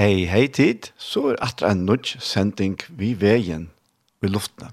[0.00, 3.66] Hei, hei tid, så er atra en nudj sending vi veien
[4.24, 4.70] i luftene.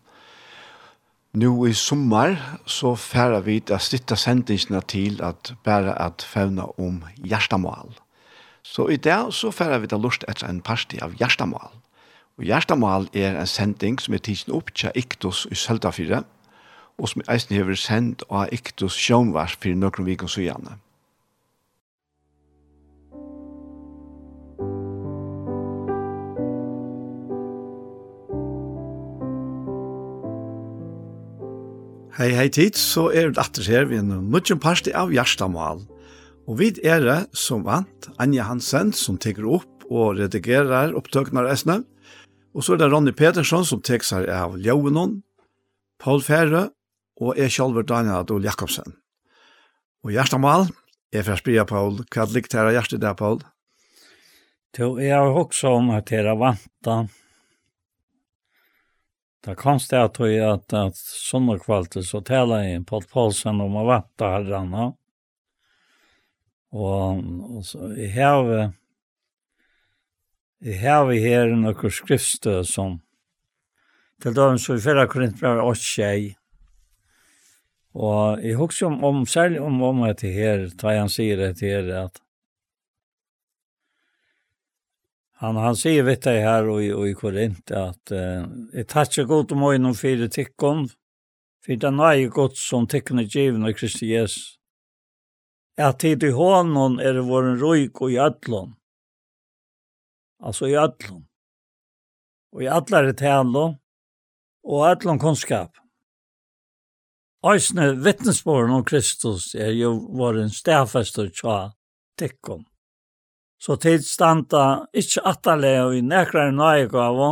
[1.35, 6.69] Nå i sommer så færer vi til å sitte sendingene til at bare at fevne
[6.79, 7.91] om hjertemål.
[8.63, 11.75] Så i dag så færer vi til lust etter en parti av hjertemål.
[12.39, 16.23] Og hjertemål er en sending som er tidsen opp til Iktus i Søltafire,
[16.95, 20.79] og som eisen hever sendt av Iktus Sjønvars for noen vikens og gjerne.
[32.17, 35.83] Hei, hei tid, så er det atter her vi en nødgjøn parti av Gjerstamal.
[36.49, 41.51] Og vi er det som vant, Anja Hansen, som teker opp og redigerer opptøkene av
[41.51, 41.75] Esne.
[42.57, 45.19] Og så er det Ronny Petersson, som teker seg av Ljøvenon,
[46.01, 46.63] Paul Fære
[47.21, 48.97] og jeg selv, Daniel Adol Jakobsen.
[50.01, 50.71] Og Gjerstamal,
[51.13, 52.01] jeg får Spria, Paul.
[52.01, 53.45] Hva er likt her av Gjerstamal, Paul?
[54.73, 57.13] Jo, jeg har også om at jeg er vantan
[59.47, 63.77] Det konstiga at jag at, at sånne kvalter så taler jeg in på Paulsen om
[63.79, 64.89] å vatta herrene.
[66.75, 67.21] Og,
[67.55, 68.73] og så jeg har
[70.59, 72.99] jeg har her noen skriftstø som
[74.19, 76.27] til dem så i fyrre förra korintbrevet 8 tjej.
[77.95, 81.61] Og jeg husker om, om særlig om, om att det här, tar han sier det
[81.61, 82.19] her, at
[85.39, 88.43] Han han säger vet jag här och i och i Korint att eh
[88.73, 90.89] ett touch gott om honom för det tickon
[91.65, 94.57] för det nej gott som tecknar given av Kristi Jesus.
[95.81, 98.75] Att tid i honom är det vår rojk och i allon.
[100.43, 101.27] Alltså i allon.
[102.51, 103.75] Och i allare tälon
[104.63, 105.71] och allon kunskap.
[107.43, 111.73] Ösne vittnesborn om Kristus är ju våren stafester tja
[112.17, 112.65] tickon
[113.57, 117.29] så tid standa ikkje atterlega i nekrar nøyegavå,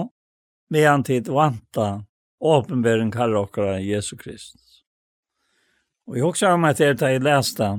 [0.73, 2.05] medan tid vanta
[2.41, 4.83] åpenbæren kallar okkara Jesu Kristus.
[6.07, 7.75] Og jeg husker om at jeg tar i lesta,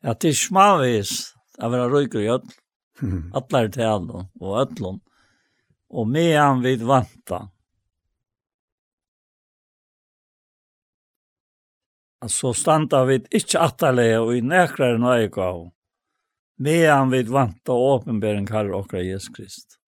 [0.00, 1.14] at det er smavis
[1.60, 2.52] av vera røyker i ødl,
[3.36, 5.00] atler til og ødlån,
[5.90, 7.46] og medan vi vanta.
[12.28, 15.70] Så standa vi ikkje atterlega i nekrar nøyegavå,
[16.60, 19.78] medan vi vant og åpenbære en okra Jesus Krist.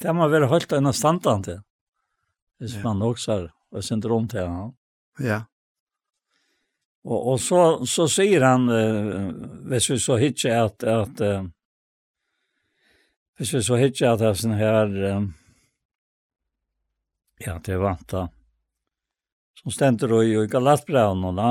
[0.00, 1.62] Det må være holdt enn standan til.
[2.60, 2.82] Hvis ja.
[2.84, 4.72] man også har og syndrom til han.
[5.22, 5.40] Ja.
[7.04, 9.30] Og, og så, så sier han, uh,
[9.70, 11.46] hvis vi så hitje at, at uh,
[13.40, 15.30] hvis vi så hitje at sånn her, um,
[17.40, 18.26] ja, det er vanta,
[19.62, 21.50] som stender i, i Galatbraunen og da,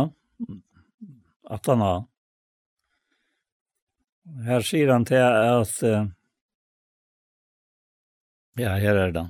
[1.50, 2.04] at han har,
[4.46, 5.82] Her sier han til at,
[8.60, 9.26] ja, her er det.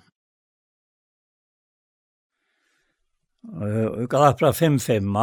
[3.49, 5.17] Og Galapra 5-5,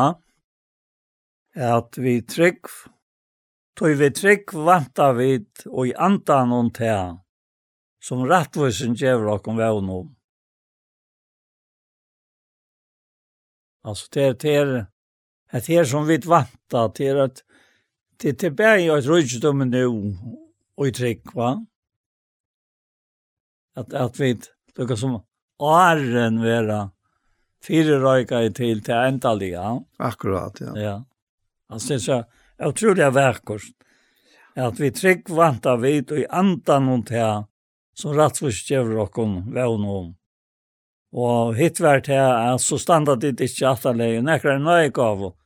[1.55, 2.67] at vi trygg,
[3.77, 7.17] tog vi trygg vanta vid og i andan noen til,
[8.03, 10.11] som rettvusen gjør okkom vevnum.
[13.87, 14.87] Alltså det er,
[15.53, 17.46] det här som vi vanta til att
[18.21, 19.87] Det er tilbake i et rødgjødommen nå,
[20.77, 21.55] og i trekk, va?
[23.77, 25.19] At, at vi, det er som
[25.61, 26.79] åren være
[27.65, 29.75] fire røyker til til endelig, ja.
[29.99, 30.77] Akkurat, ja.
[30.81, 30.97] Ja.
[31.69, 33.75] Altså, det er så utrolig verkost.
[34.57, 37.45] At vi trygg vant av vidt og i andan noen til
[37.97, 40.15] som rattvist gjør dere vevn om.
[41.17, 45.37] Og hitt vært her, så standard det ikke at det er nekker en nøygav og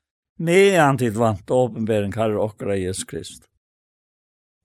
[0.40, 3.46] medan tid vant åpenbering karer okkara Jesus Krist.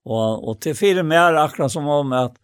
[0.05, 2.37] Og, og til fire mer akkurat som om at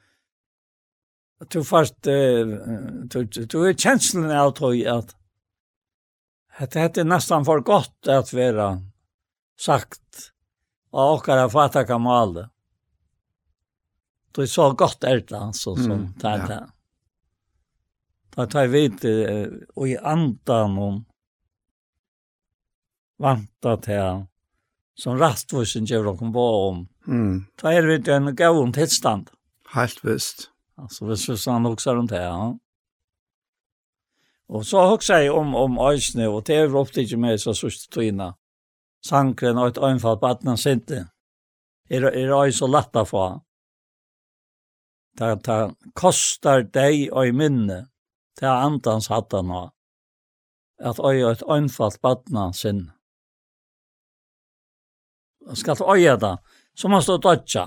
[1.53, 5.15] du først, du, du er kjenslen av tog at
[6.61, 8.67] at det er nesten for godt at være
[9.57, 10.27] sagt
[10.91, 12.49] av okkara fatta kamale.
[14.35, 16.59] Det er så godt er det altså som mm, tar det.
[18.35, 20.99] Da tar vi ut og i andan om
[23.21, 24.27] vanta til
[25.01, 26.81] som rastvusen gjør dere på om.
[27.07, 27.45] Mm.
[27.61, 29.31] Da er vi det en gavn tilstand.
[29.73, 30.49] Helt visst.
[30.77, 32.51] Altså, hvis vi sånn hokser om det, ja.
[34.51, 37.87] Og så hokser jeg om, om øysene, og det er ofte ikke mer så sørste
[37.93, 38.33] tøyene.
[39.05, 41.05] Sankren og et øynfall på at den sinte.
[41.89, 43.25] Er, er øy så lett å få.
[45.17, 47.85] Det, det koster deg øy minne
[48.39, 49.71] til andans hatt han har.
[50.81, 53.00] At øy og et øynfall på at den sinte
[55.57, 56.35] skal øye det,
[56.75, 57.65] så må man dødja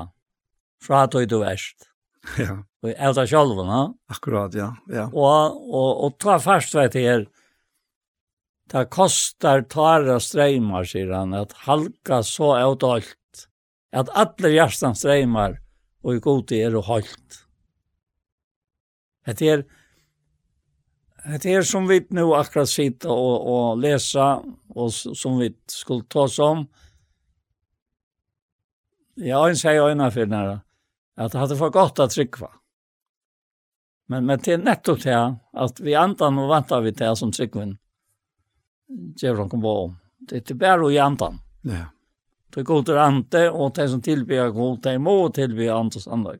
[0.83, 1.91] fra tog du verst.
[2.41, 2.63] Ja.
[2.85, 3.81] Og jeg tar selv, no?
[4.13, 4.71] Akkurat, ja.
[4.93, 5.07] ja.
[5.13, 7.25] Og, og, og ta først, vet til her,
[8.73, 13.47] det kostar tara streimar, sier han, at halka så avdalt,
[13.93, 15.59] at alle hjertan streimar,
[16.05, 17.41] og i god er og holdt.
[19.25, 19.65] Det er,
[21.41, 24.35] det er som vi nu akkurat sitter og, og lesa,
[24.77, 26.67] og som vi skulle ta oss om,
[29.15, 30.61] Ja, en säger ena för nära
[31.17, 32.51] att det hade for gott att tryckva.
[34.07, 37.79] Men men till netto till att vi antar och venter vi till som tryckvin.
[39.23, 39.97] gjør noen på om.
[40.19, 41.39] Det är bara i antan.
[41.63, 41.87] Ja.
[42.55, 46.37] Det går till ante och det som tilbyr går till må tilbyr antas andra.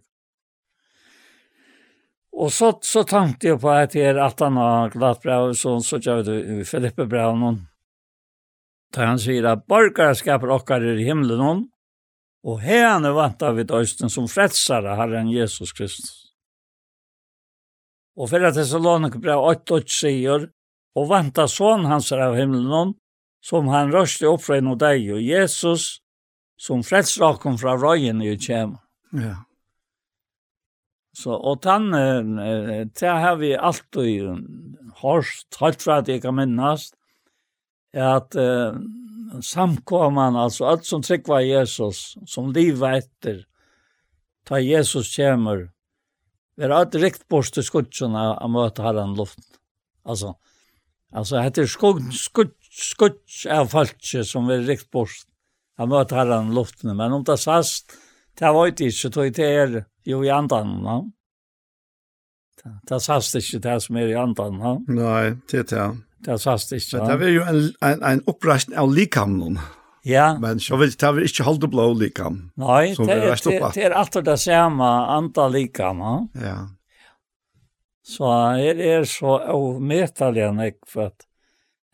[2.33, 5.81] Och så så tenkte jag på at jeg er att han har glatt brev, så
[5.81, 7.67] så jag vet Filippe brev noen.
[8.95, 11.63] Da han sier at borgere skaper okker i himlen noen,
[12.45, 16.35] Og herne vantar vi døysten som frelsare Herren Jesus Kristus.
[18.15, 20.45] Og fyrir at Thessalonik brev 8.8 sier,
[20.95, 22.93] og vantar son hans av himmelen,
[23.45, 26.05] som han røste opp fra inno deg, og Jesus,
[26.61, 28.77] som frelsraken fra røyen i kjem.
[29.19, 29.35] Ja.
[31.15, 34.31] Så, og tann, det har vi alltid
[35.03, 36.89] hørst, helt fra at jeg kan minnes,
[37.95, 38.75] at uh,
[39.43, 43.45] samkomman, alltså allt som tryckvar Jesus, som livet etter,
[44.45, 45.71] ta Jesus kommer,
[46.57, 49.45] vi har allt rikt bort till skudserna att möta herran luften.
[50.05, 50.35] Alltså,
[51.13, 53.19] alltså det är skudg, skudg, skudg
[53.51, 55.11] av folk som vill rikt bort
[55.77, 56.83] att möta herran luft.
[56.83, 57.93] Men om det sast,
[58.39, 61.13] det var inte så tog det er jo i andan, no?
[62.89, 64.85] Det sast inte det som är i andan, no?
[64.89, 65.97] Nej, det är det
[66.27, 67.01] det sast ikke.
[67.01, 69.59] Men det er jo en, en, en oppreisning av likamnen.
[70.05, 70.35] Ja.
[70.41, 72.51] Men så vil det er ikke holde blå likam.
[72.61, 76.03] Nei, det er, det, det er alltid det samme antall likam.
[76.37, 76.59] Ja.
[78.05, 78.29] Så
[78.61, 81.25] det er så avmetelig enn jeg for at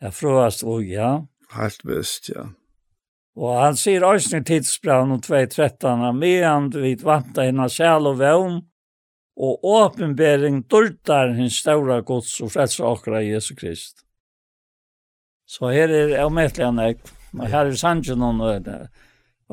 [0.01, 1.21] jeg frøst og ja.
[1.55, 2.49] Helt visst, ja.
[3.39, 8.59] Og han sier også i tidsbrann om 2013, medan vi vantar henne sjæl og vevn,
[9.41, 14.03] og åpenbering dyrtar henne ståra gods og frelser akkurat Jesus Krist.
[15.51, 16.97] Så her er avmettelig han jeg.
[17.35, 18.69] Og her er sannsyn og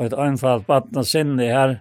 [0.05, 1.81] et anfall på at sinne her.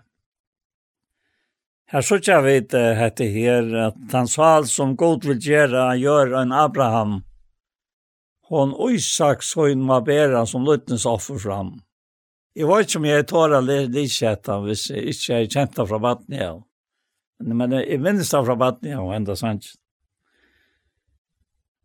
[1.88, 5.94] Her så ikke vet det hette her, at han sa alt som god vil gjøre,
[6.02, 7.22] gjør en Abraham.
[8.50, 11.78] Hon Isak søgn var bedre som løttens offer fram.
[12.58, 16.64] Jeg vet ikke om jeg tårer lidsjetta, hvis jeg ikke er kjent fra vattnet av.
[17.40, 19.78] Men jeg minnes det fra vattnet og enda sannsyn.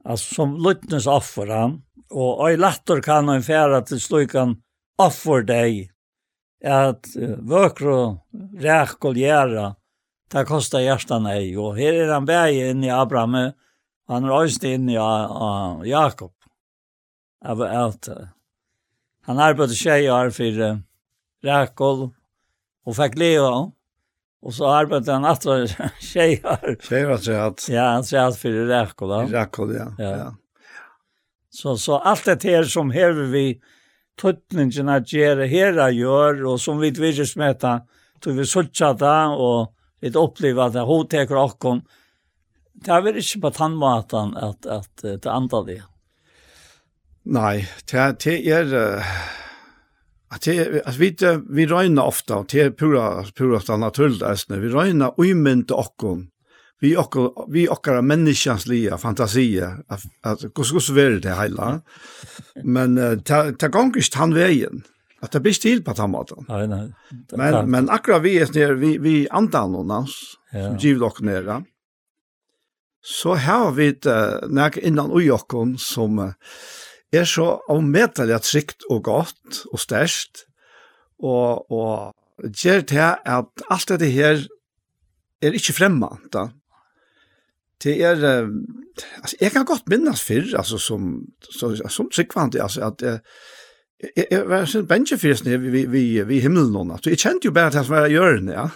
[0.02, 1.76] Altså, som løttens offer han,
[2.12, 4.56] og ei latter kan ein færa til slukan
[5.00, 5.88] offer deg
[6.62, 7.08] at
[7.48, 7.98] vøkro
[8.62, 9.72] ræk og gjæra
[10.30, 13.34] ta kosta hjertan ei og her er han bæg inn i Abraham
[14.08, 14.98] han er også inn i
[15.88, 16.32] Jakob
[17.42, 18.10] av alt
[19.26, 20.64] han arbeidde tjei år for
[21.42, 23.54] ræk og fikk leva
[24.42, 25.60] Og så arbeidde han atra
[26.10, 26.76] tjejer.
[26.82, 27.52] Tjejer at tjejer.
[27.70, 29.20] Ja, han tjejer at fyrir Rekkola.
[29.30, 29.84] Rekkola, ja.
[30.02, 30.14] ja.
[30.24, 30.30] ja.
[31.54, 33.60] Så, så allt det här som häver vi
[34.20, 37.80] tutningen att göra hela gör och som vi vill mäta
[38.20, 41.80] tog vi suttja där och vi upplever att det hotäcker och
[42.72, 45.82] det är väl inte på tandmatan att, att, att det andra det.
[47.22, 49.02] Nej, det, det är
[50.28, 51.16] att det, att vi,
[51.50, 56.28] vi røyner ofta till det er pura, pura naturlig, vi røyner uimynd okkon
[56.82, 61.80] vi okkar vi okkar människans lia fantasi att att hur ska så vara det hela
[62.64, 64.82] men ta ta gångst han vägen
[65.20, 66.92] att det blir stil på tomaten nej nej
[67.36, 70.06] men men akkurat vi är ner vi vi annorlunda
[70.52, 70.68] ja.
[70.68, 71.64] som giv dock nere
[73.04, 76.32] så har vi ett uh, när innan och Jakob som uh,
[77.10, 80.46] är så avmätligt tryggt och gott och stärkt
[81.18, 82.14] och och
[82.64, 84.46] ger det att allt det här
[85.40, 86.50] är inte da
[87.82, 88.46] det er,
[89.22, 93.18] altså, jeg kan godt minnes før, altså, som, så, som tryggvant, altså, at jeg,
[94.16, 97.56] jeg, jeg var sånn bensjefyrst nede vi, vi, vi himmelen nå, altså, jeg kjente jo
[97.56, 98.66] bare til som jeg gjør den, ja.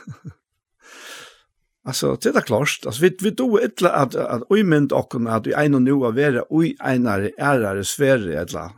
[1.89, 5.55] altså, det er klart, altså, vi, vi tog etter at, at uimynd okken, at vi
[5.55, 8.75] egnet nå å være ui einare, ærere, svære, etter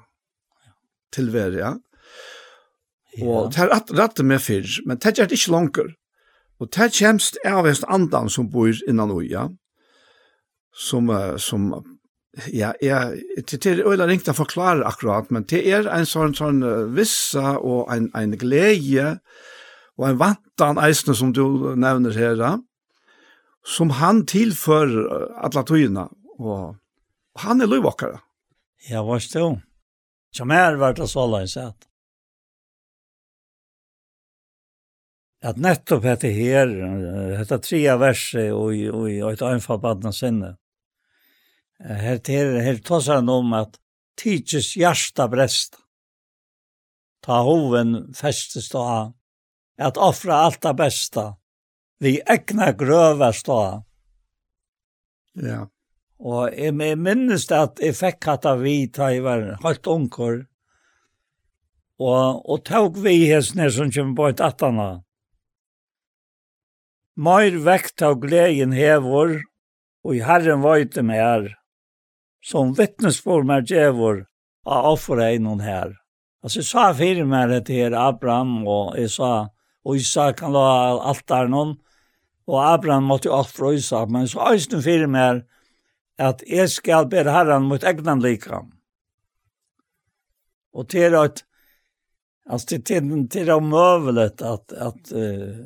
[1.14, 1.76] tilvære, ja.
[3.18, 5.88] Og det er rett med fyrr, men det er ikke langer.
[6.62, 9.48] Og det er kjemst av hans andan som bor innan ui, Ja
[10.78, 11.10] som,
[11.42, 11.70] som
[12.54, 13.00] ja, ja,
[13.50, 16.62] det er øyla ringt å forklare akkurat, men det er en sånn, sånn
[16.94, 19.16] vissa og en, en glede
[19.98, 22.44] og en vantan eisne som du nevner her,
[23.66, 26.06] som han tilfører alle tøyene,
[26.38, 26.78] og
[27.42, 28.20] han er løyvakkere.
[28.88, 29.48] Ja, var det?
[30.34, 31.88] Som er vært å såle sett.
[35.42, 36.70] At nettopp dette her,
[37.38, 40.56] dette tre verset og, og, og et anfall på andre sinne,
[41.78, 43.78] Her til her tåsar han om at
[44.18, 45.78] tidsis hjärsta brest.
[47.22, 49.14] Ta hoven festes då han.
[49.78, 51.36] Att offra allt det bästa.
[51.98, 53.82] Vi egna grøva stå.
[55.34, 55.66] Ja.
[56.18, 59.86] Og jeg, jeg minnes det at jeg fikk hatt av vi da jeg var helt
[59.86, 60.40] unger.
[61.98, 64.88] Og, og tog vi hessene som kommer på et attana.
[67.18, 69.40] Møyr vekt av gleden hevor,
[70.06, 71.48] og i herren var med mer
[72.44, 74.26] som vittnesformer djevor
[74.66, 75.96] av offer er noen här.
[76.42, 79.48] Alltså jeg sa fyra med det her Abraham och jeg sa
[79.84, 81.76] och Isak kan la alt der någon
[82.46, 85.44] och Abraham måtte offra Isak men så östen fyra med
[86.18, 88.72] att jeg skal bära herren mot egna likam.
[90.72, 91.44] Och till att
[92.50, 95.56] Alltså til, till til om överlet att att uh,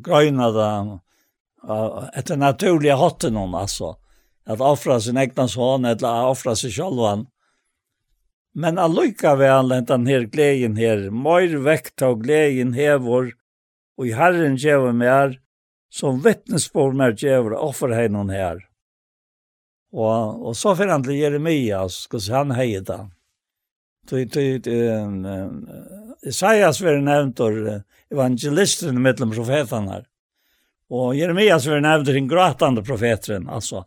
[0.00, 1.00] grøyna det,
[1.68, 3.96] uh, ett naturliga hatten hon alltså
[4.46, 7.26] at offra sin egna son eller offra sig självan.
[8.54, 13.30] Men allikevel enn den her gleden her, møyr vekt av gleden hevor,
[13.98, 15.36] og i Herren djever mer,
[15.90, 18.64] som vittnesbord mer djever offerhegnen her.
[19.92, 23.00] Og, og så fyrir han til Jeremias, se han heier det.
[26.26, 27.58] Isaias var nevnt av
[28.10, 29.98] evangelisten mellom profeterna.
[30.00, 30.06] her.
[30.90, 33.84] Og Jeremias var nevnt av den gråtande profeteren, altså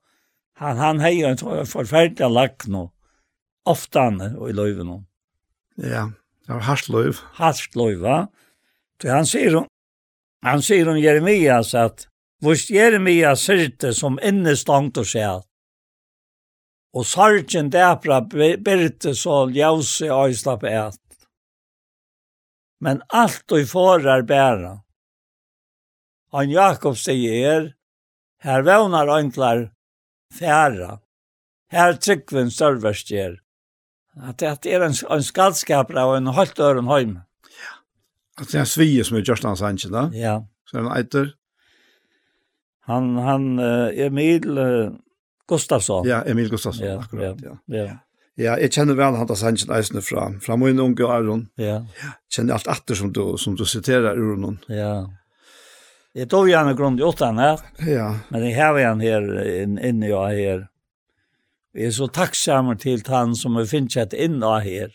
[0.64, 2.88] han, han har en forferdelig lagt nå,
[3.68, 4.98] ofte han og i løyven nå.
[5.84, 6.08] Ja,
[6.46, 7.20] det var hardt løyv.
[7.40, 8.18] Hardt løyv, va.
[9.02, 9.58] Så han sier,
[10.48, 12.08] han sier om Jeremias at,
[12.44, 15.46] Vist Jeremias syrte som innestangt og seg,
[16.94, 21.00] og sargen derfra byrte så ljause og slapp et.
[22.84, 24.74] Men alt og forar bæra.
[26.36, 27.72] Han Jakob sier,
[28.44, 29.70] her vevnar ønklar
[30.34, 30.98] færa.
[31.74, 33.38] Her tryggven størverst er.
[34.22, 37.16] At det er en, en skaldskaper av en halvt øren høym.
[37.50, 37.78] Ja.
[38.42, 40.08] At det er svige som er Gjørstans Hansen da?
[40.14, 40.40] Ja.
[40.70, 41.34] Så er han eiter?
[42.90, 44.46] Han, han Emil
[45.48, 46.08] Gustafsson.
[46.08, 47.42] Ja, Emil Gustafsson, ja, akkurat.
[47.42, 47.84] Ja, ja.
[47.84, 48.00] ja.
[48.34, 51.46] Ja, jeg kjenner vel han tas Hansen Eisene fra, fra min unge Aron.
[51.62, 51.84] Ja.
[52.02, 54.58] Jeg kjenner alt atter som du, som du siterer ur noen.
[54.74, 55.04] Ja.
[56.14, 57.60] Jag tog gärna grund i åttan här.
[57.78, 58.20] Ja.
[58.30, 60.68] Men det här är han här in, inne jag här.
[61.74, 64.92] Vi är så tacksamma till han som har finnat in jag här.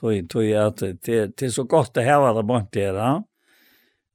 [0.00, 2.94] Tog tog jag att det, det är så gott det här var det bort här.
[2.94, 3.24] Ja.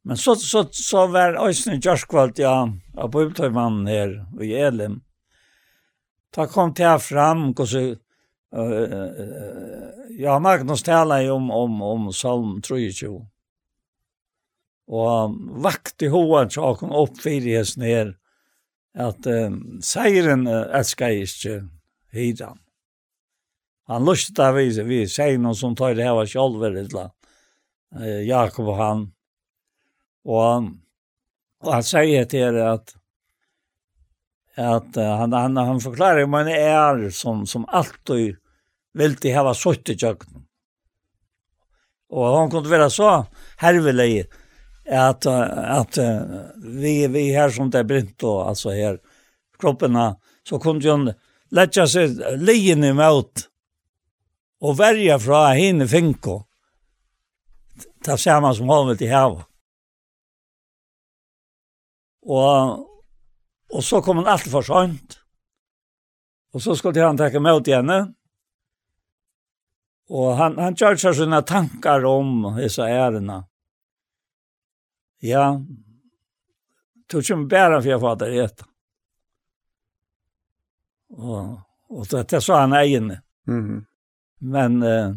[0.04, 5.02] Men så så så var Øystein Gjørskvald, ja, av Bultman her i Elim.
[6.36, 7.98] Da kom det her fram hvordan
[8.56, 9.10] Uh, uh,
[10.10, 13.28] ja, Magnus taler jo om, om, om Salm 23
[14.88, 18.14] og vakt i hoan så kom opp fire fyrjes ner
[18.98, 19.52] at uh,
[19.84, 21.58] seiren uh, jeg ikke
[22.16, 22.58] hidan.
[23.88, 28.72] Han lustet av vi, vi sier noen som tar det her var sjolver, uh, Jakob
[28.72, 29.04] og han.
[30.28, 30.72] Og,
[31.64, 32.98] og han sier til det at
[34.58, 38.40] at uh, han, han, han forklarer om han er som, som alltid
[38.98, 40.48] vil til hava sutt i kjøkken.
[42.18, 43.12] Og han kunne være så
[43.62, 44.26] hervelig,
[44.90, 45.98] att att
[46.56, 49.00] vi vi här som det brint og alltså här
[49.60, 51.14] kropparna så kunde ju
[51.50, 52.06] lägga sig
[52.50, 53.50] i emot
[54.60, 56.44] och verja fra henne finko.
[58.04, 59.46] Ta samma som havet i hava.
[62.22, 62.80] Och
[63.70, 65.20] och så kom han alltid for sånt.
[66.54, 68.14] Och så skulle han ta emot henne.
[70.10, 73.44] Och han han körde sina tankar om disse ærene.
[75.20, 75.62] Ja,
[77.08, 78.64] tog som bära för jag var det.
[81.10, 81.60] Och,
[81.90, 83.18] och det, det sa han egen.
[83.48, 83.86] Mm.
[84.40, 85.16] Men eh,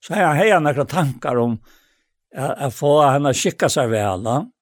[0.00, 1.58] så har jag hejar några tankar om
[2.36, 4.22] att, att få henne att skicka sig väl.
[4.22, 4.52] Ja,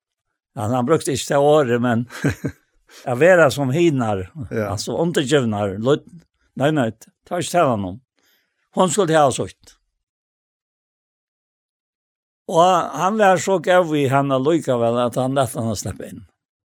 [0.55, 2.09] han brukte inte året, men
[3.05, 4.33] jag vet som hinar.
[4.51, 4.67] Ja.
[4.69, 5.79] Alltså undergivnar.
[6.55, 6.93] Nej, nej,
[7.27, 8.01] ta har jag inte talat om.
[8.75, 9.80] Hon skulle ha sånt.
[12.51, 16.25] Og han var så gav i henne lykkevel at han lette henne slippe inn.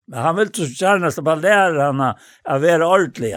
[0.10, 3.36] Men han ville så gjerne slippe lære henne å være ordentlig.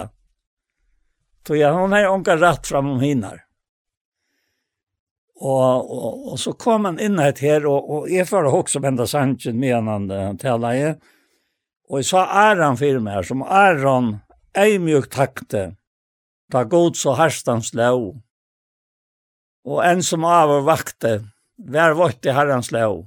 [1.46, 3.44] Så ja, hun har onka rett fram om hinnar.
[5.38, 9.06] Og, og, og så kom han inn et her, og, og jeg får også vende
[9.06, 10.96] sannsyn med han taler jeg.
[11.88, 14.18] Og jeg sa Aron for meg, som Aron
[14.52, 15.76] är mjukt takte.
[16.52, 18.16] Ta god så herstans lov.
[19.64, 21.20] Og en som av vakte
[21.58, 23.06] vær vått i herrens lov.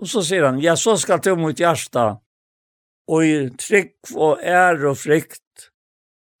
[0.00, 2.20] Og så sier han, ja, så skal du mot hjärsta,
[3.10, 5.70] og i trygg og ær og frykt,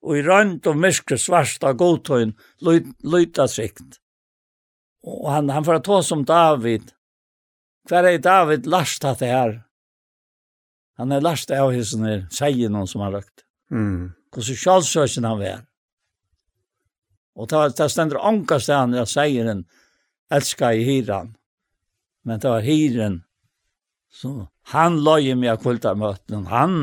[0.00, 2.32] og i rønt og myrke svarsta godtøyen,
[2.64, 3.98] lyta trygt.
[5.04, 6.92] Og han, han får ta som David.
[7.88, 9.58] Hver er David last at det her?
[11.00, 13.44] Han er last av hissen her, sier noen som har røkt.
[13.72, 14.12] Mm.
[14.32, 15.62] Hvordan kjallsøkjen han var.
[17.40, 19.62] Og det stender ångast han, jeg sier en,
[20.30, 21.34] elska i hyran.
[22.24, 23.22] Men det var hyren
[24.12, 26.46] som han løy med av kultarmøtene.
[26.50, 26.78] Han,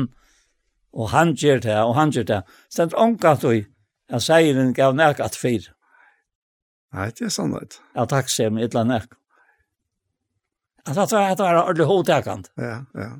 [0.92, 2.42] og han gjør det, og han gjør det.
[2.68, 3.64] Så det er og
[4.08, 5.66] jeg sier den gav nek at fyr.
[6.96, 7.76] Nei, det er sannhet.
[7.92, 9.10] Ja, takk seg med ytla nek.
[10.86, 12.48] At det var, det var ordentlig hodtekant.
[12.56, 13.10] Ja, ja.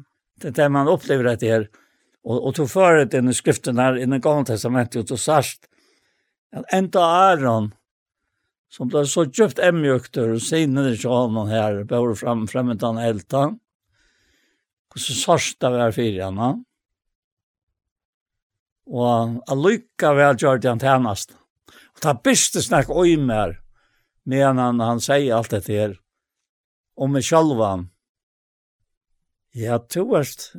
[0.41, 1.67] Det er det man opplever dette her.
[2.25, 5.69] Og, og tog føret det i skriften her, inn i Gamle Testamentet, og tog sørst,
[6.57, 7.73] at enda Aron,
[8.68, 13.48] som ble så kjøpt emmjøkter og sinne til sjånen her, bare frem, fremmetan elta.
[14.88, 16.50] Og så sørst vi her fire henne.
[18.88, 21.35] Og allykka vi har gjort den tjenest.
[21.96, 23.59] Og ta biste snakk oi mer,
[24.28, 25.96] men han, han sier alt dette her.
[26.98, 27.88] Og med sjalvan.
[29.57, 30.52] Ja, to erst,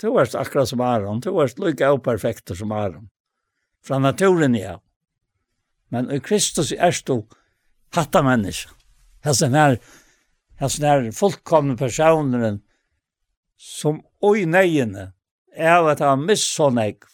[0.00, 3.08] to erst akkurat som Aron, to erst lykka og perfekter som Aron.
[3.84, 4.78] Fra naturen, ja
[5.90, 7.22] men i Kristus er du
[7.94, 8.72] hatta menneske.
[9.24, 9.78] Hessen er,
[10.60, 12.62] hessen her fullkomne personeren
[13.56, 15.12] som oi neiene
[15.56, 17.06] er at han misson eik.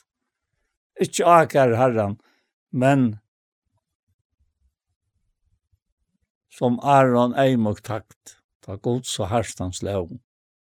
[1.00, 2.18] Ikke akar herran,
[2.70, 3.16] men
[6.52, 10.10] som Aron Eimok takt, ta god så herstans lov.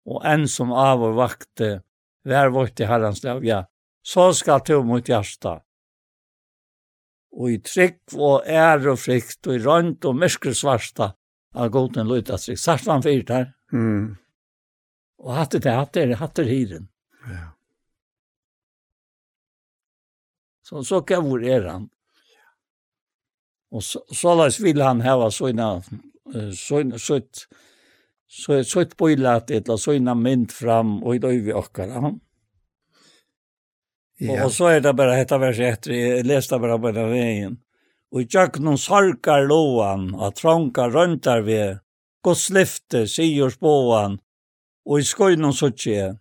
[0.07, 1.83] Og en som av og vakte,
[2.27, 3.65] vær vårt i herrans lov, ja,
[4.01, 5.60] så skal to mot hjärsta
[7.38, 11.12] og i trygg og ære og frykt, og i rønt og mørker svarsta,
[11.58, 12.60] av goden løyta trygg.
[12.60, 13.52] Sart var han fyrt her.
[13.73, 14.15] Mm.
[15.23, 16.89] Og hattet det, hattet det, hattet hiren.
[17.28, 17.45] Ja.
[20.67, 21.88] Så, så gavur er han.
[23.71, 27.00] Og så, så lais vil han hava såna, sånne, sånne,
[28.28, 31.89] så så ett boilat ett la så innan mynd fram och i då vi åkar
[31.89, 32.19] han.
[34.17, 34.45] Ja.
[34.45, 37.58] Och så är det bara detta vers 1, jag läste bara på den vägen.
[38.12, 41.77] Och jag sarkar loan, och trånka röntar vi.
[42.23, 44.17] Guds lyfte, sier spåan,
[44.84, 46.15] og i skøynen suttje er.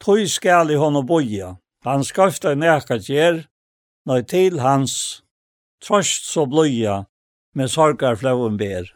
[0.00, 1.50] Tøy skal i hon og boja,
[1.84, 3.42] han skøfta i nekka gjer,
[4.08, 4.94] nøy til hans,
[5.84, 7.02] trøst så bløya,
[7.52, 8.88] med sorgar flauen ber.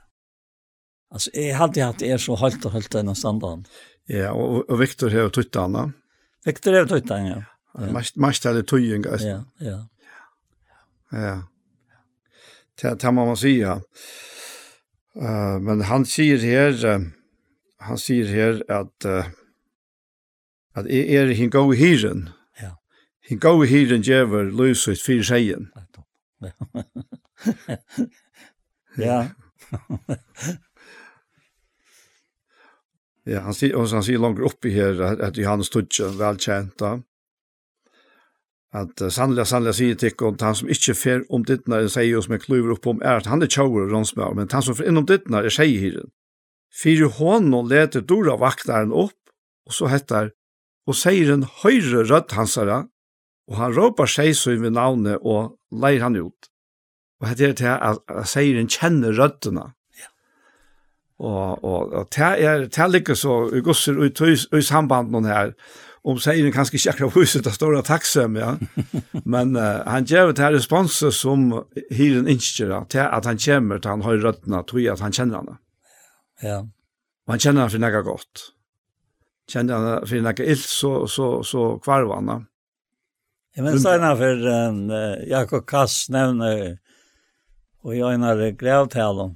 [1.12, 3.66] Altså, jeg hadde hatt er så høyt og høyt enn standan.
[4.08, 5.90] Ja, og, og Victor har tøyt anna.
[6.44, 7.42] Det är det den, ja.
[7.92, 9.24] Mest mest det tøying, gast.
[9.24, 9.88] Ja, ja.
[11.12, 11.42] Ja.
[12.80, 13.78] Det det må man si, ja.
[15.16, 17.06] Uh, men han sier her, uh,
[17.80, 19.30] han sier her at uh,
[20.74, 22.28] at är er hin go hiren.
[22.62, 22.70] Ja.
[23.28, 25.70] Hin go hiren jever löser fyrir seien.
[26.40, 26.52] Ja.
[28.96, 29.26] Ja.
[33.28, 36.94] Ja, han sier, han sier langt oppi her at Johannes Tudje, velkjenta,
[38.72, 42.36] at uh, sannlega, sannlega sier tikkum, han som ikke fer om dittnar en sier som
[42.36, 44.88] er kluver opp om, er at han er tjauer og ronsmær, men han som fer
[44.88, 46.12] innom dittnar er seieren.
[46.72, 49.16] Fyre hånden leter dora vaktaren opp,
[49.68, 50.32] og så heter
[50.88, 52.86] og seieren høyre rødt hansara,
[53.48, 56.48] og han råpar seisøy ved navnet og leir han ut.
[57.20, 59.72] Og det er til at seieren kjenner røddena.
[61.18, 65.54] Og, og, og det er, det ligger så i gusser ut i samband noen her,
[66.06, 68.52] om sier den kanskje ikke akkurat huset av store taksem, ja.
[69.32, 71.48] Men uh, han gjør det responset som
[71.90, 75.42] hyren innskjer, til at han kommer til han har røddene, tror jeg at han kjenner
[75.42, 75.58] henne.
[76.44, 76.60] Ja.
[77.26, 78.44] Og han kjenner henne for noe godt.
[79.50, 82.38] Kjenner henne for noe ilt, så, så, så kvarver henne.
[83.58, 84.80] Jeg men stedet for um,
[85.26, 86.78] Jakob Kass nevner,
[87.82, 89.34] og jeg har grevtalen,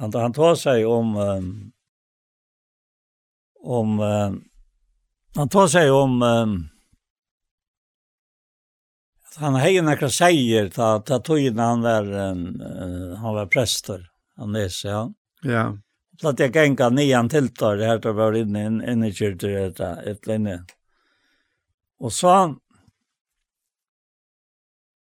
[0.00, 1.72] han, han tar sig om um,
[3.62, 4.44] om um,
[5.34, 6.68] han tar sig om um,
[9.24, 14.54] att han hejer några säger ta ta tog han var uh, han var präster han
[14.54, 15.12] är så ja.
[15.42, 15.78] Ja.
[16.20, 19.80] Så att jag gänga nian tilltar det här då var inne in i kyrkan ett
[19.80, 20.64] ett linje.
[21.98, 22.58] Och så han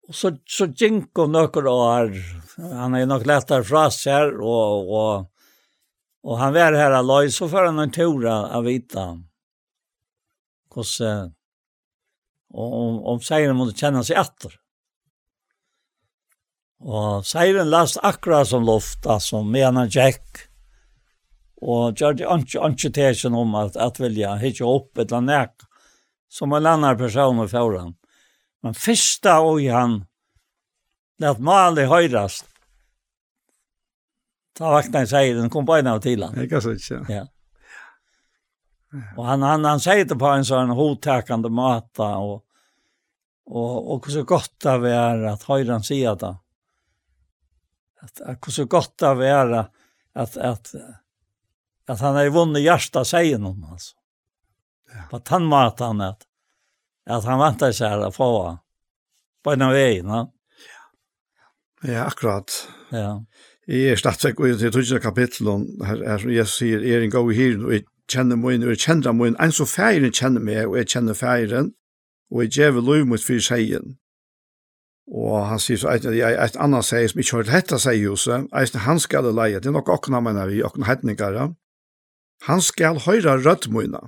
[0.10, 2.16] Og så, så gikk hun noen år.
[2.58, 5.28] Han er nok lettere fra seg, og, og,
[6.26, 9.12] og han var her aløy, så får han en tur av vita.
[10.74, 11.30] Hvordan,
[12.50, 14.58] og om, om seieren måtte kjenne seg etter.
[16.80, 20.48] Og seieren last akkurat som lufta, som menar Jack.
[21.60, 25.66] Og gjør det ikke anketasjon om at, at vilja, ikke opp et eller annet,
[26.32, 27.98] som en annen person i foran.
[28.66, 30.02] Men fyrsta og han,
[31.20, 32.48] let mali høyrast.
[34.60, 36.36] Ta vakna i seier, den kom på en av tilan.
[36.44, 37.00] Ikke så ikke.
[37.08, 37.26] Ja.
[39.16, 42.42] Og han, han, han sier det på en sånn hotakande mata, og,
[43.48, 46.34] og, og så godt det er at høyran sier det.
[48.04, 49.72] At, at så godt det er at,
[50.16, 50.74] at, at,
[51.92, 53.96] at han har vunnet hjertet seier noen, altså.
[54.90, 55.06] Ja.
[55.12, 56.26] På tannmata han at,
[57.10, 58.32] at han vantar seg å få
[59.44, 60.10] på en av veien.
[60.10, 60.26] No?
[61.84, 62.52] Ja, akkurat.
[62.92, 63.22] Ja.
[63.70, 67.14] I er stadigvæk og i det tredje kapitlet, her er som Jesus sier, er en
[67.14, 70.64] god hyr, og jeg kjenner min, og jeg kjenner min, en så feiren kjenner meg,
[70.68, 71.74] og jeg kjenner feiren,
[72.32, 73.96] og jeg gjør lov mot fyr seien.
[75.10, 78.02] Og han sier så et, et et annet seg som ikke har hørt hette seg
[78.02, 81.40] Jose, er han skal det leie, det er nok åkna mener vi, åkna hetninger,
[82.48, 84.02] han skal høyre rødt mine,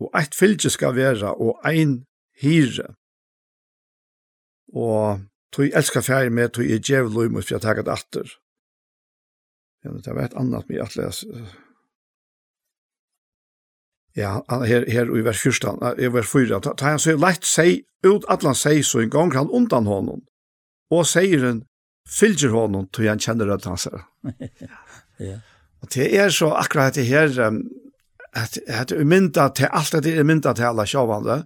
[0.00, 2.04] og et fylke skal være, og ein
[2.42, 2.92] hyre.
[4.72, 8.38] Og tog elsker ferie med, tog jeg djev lov mot for jeg taget atter.
[9.84, 11.26] Ja, det var et annet med at lese.
[14.16, 18.26] Ja, her, her i vers 14, i vers 4, ta, han så lett seg, ut
[18.30, 20.20] at han sier så en gang han undan honom,
[20.92, 21.62] og sier han,
[22.08, 23.88] fylger honom, tog han kjenner rødt hans.
[25.30, 25.38] ja.
[25.82, 27.62] Og det er så akkurat det her, um,
[28.36, 31.42] at, at mynda til, alt det er mynda til alle sjåvande,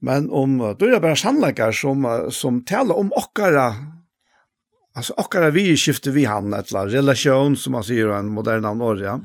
[0.00, 3.74] Men om då är det bara sannleikar som, som talar om okkara
[4.96, 9.20] Alltså okkara vi skifter vi han eller relation som man säger en modern av ja.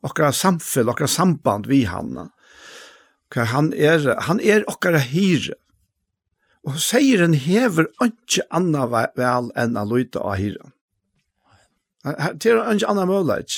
[0.00, 2.30] Okkara samfell, okkara samband vi han.
[3.26, 5.54] Okkara, han är han är okkara hyre.
[6.62, 10.70] Och säger en hever inte anna väl än att lyta av hyran.
[12.34, 13.50] Det är inte anna möjlighet.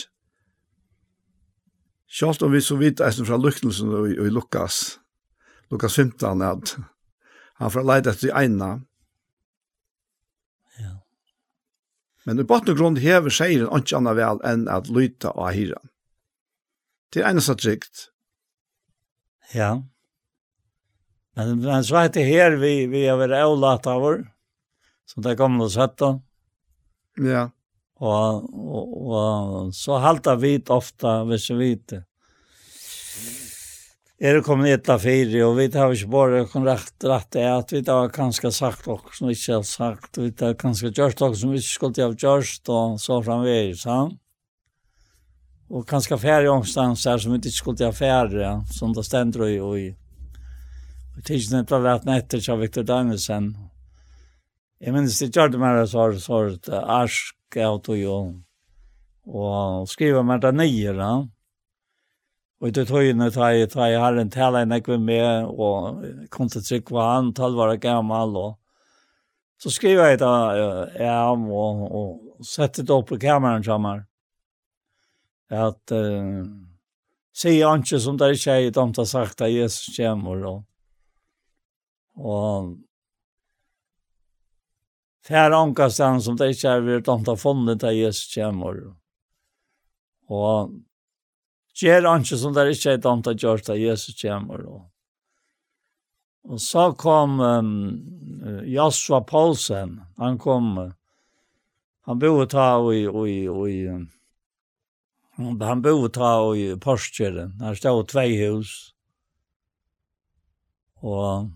[2.08, 4.98] Sjalt om vi så vidt eisen fra luktelsen og i Lukas,
[5.70, 6.76] Lukas 15 at
[7.56, 8.70] han får leide etter eina.
[10.78, 10.92] Ja.
[12.28, 15.80] Men i botten og grunn hever seieren ikke annet vel enn at lyta og ahira.
[17.10, 18.08] Det er eneste trygt.
[19.54, 19.76] Ja.
[21.36, 24.24] Men, men så er det her vi, vi har vært avlatt av vår,
[25.08, 26.10] som det kommer til å sette.
[27.24, 27.44] Ja.
[27.96, 31.96] Og, og, og så halter vi ofte, hvis vi vet
[34.16, 37.44] er det kommet et av fire, og vi har ikke bare kun rett, rett det,
[37.44, 41.20] at vi har kanskje sagt noe som vi ikke har sagt, vi har kanskje gjort
[41.20, 44.16] noe som vi ikke skulle ha gjort, og så framvegis, sant?
[45.66, 49.74] Og kanskje færre omstans her som vi ikke skulle ha færre, som det stender jo
[49.76, 49.90] i.
[51.16, 53.50] Og tidsen er bare rett netter til Victor Danielsen.
[54.80, 58.18] Jeg minnes det gjør det mer så har det arsk av tog jo,
[59.26, 61.32] og skriver mer det nye, sant?
[62.60, 66.48] Og det tog inn at jeg ta i herren tala en ekve med, og kom
[66.48, 68.36] til trykk på han, tal var gammel.
[68.36, 68.56] og
[69.60, 70.32] så skriver jeg da
[71.00, 74.02] ja, og, og setter det opp på kameran sammen.
[75.48, 76.42] At uh,
[77.36, 80.64] sier han ikke som det er ikke er de har sagt at Jesus kommer, og,
[82.16, 82.74] og
[85.26, 88.76] Fær ankastan som det ikke er vi har funnet at Jesus kommer.
[90.30, 90.76] Og
[91.76, 94.62] Gjer ikke som det ikkje er damt av gjørst av Jesus kommer.
[94.64, 94.84] Og,
[96.48, 97.72] og så kom um,
[98.64, 100.70] Joshua Paulsen, han kom,
[102.08, 103.80] han bor ta i, i, i,
[105.36, 108.72] han bor ta i Porskjeren, han stod tvei hus,
[111.04, 111.50] og,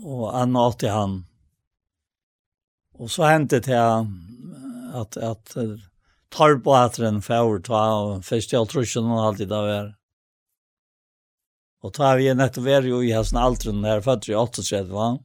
[0.00, 1.18] og han åtti han.
[2.96, 4.08] Og så hentet jeg
[4.96, 5.95] at, at, at
[6.36, 9.94] tar på atren för ta först jag tror ju någon alltid da var.
[11.82, 15.18] Og ta vi netto var jo i hans altren där för att jag va.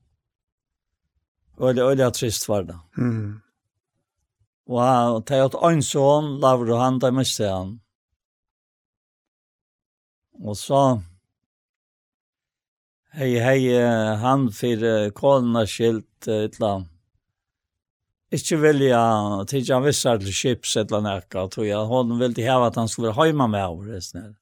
[1.57, 2.79] Og det öliga trist for det.
[2.97, 3.41] Mm.
[4.67, 7.79] Og ta åt en laver du han da miste han.
[10.33, 11.01] Og så
[13.13, 13.81] hei, hei,
[14.15, 16.90] han för kolna skilt et eller annet
[18.31, 18.99] ikke vilja
[19.51, 21.87] til han vissar til chips et eller nekka, tror jeg.
[21.89, 24.35] Hon ville heva at han skulle være heima med over, det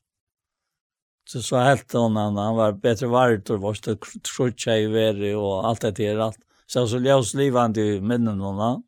[1.30, 5.34] Så så helt hon han, han var bedre vart og var så trutja i veri
[5.34, 6.40] og alt det her, alt.
[6.68, 8.84] Så så ljøs livande i minnen hon.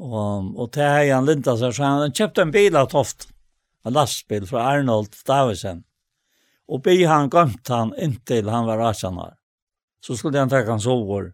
[0.00, 3.28] Og, og til hei han linta så han kjøpte en bil av Toft.
[3.84, 5.84] En lastbil fra Arnold Davisen.
[6.68, 9.34] Og bi han gamt han inntil han var rasjanar.
[10.04, 11.32] Så skulle han ta hans over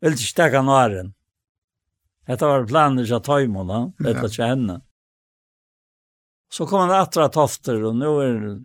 [0.00, 1.12] vil ikke stekke næren.
[2.26, 4.78] Dette var planen til ikke av tøymene, dette var ikke henne.
[6.50, 8.64] Så kom han etter av tofter, og nå er sånn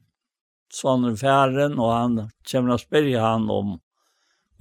[0.71, 2.13] Svanren færen, og han
[2.47, 3.73] kommer og spør han om,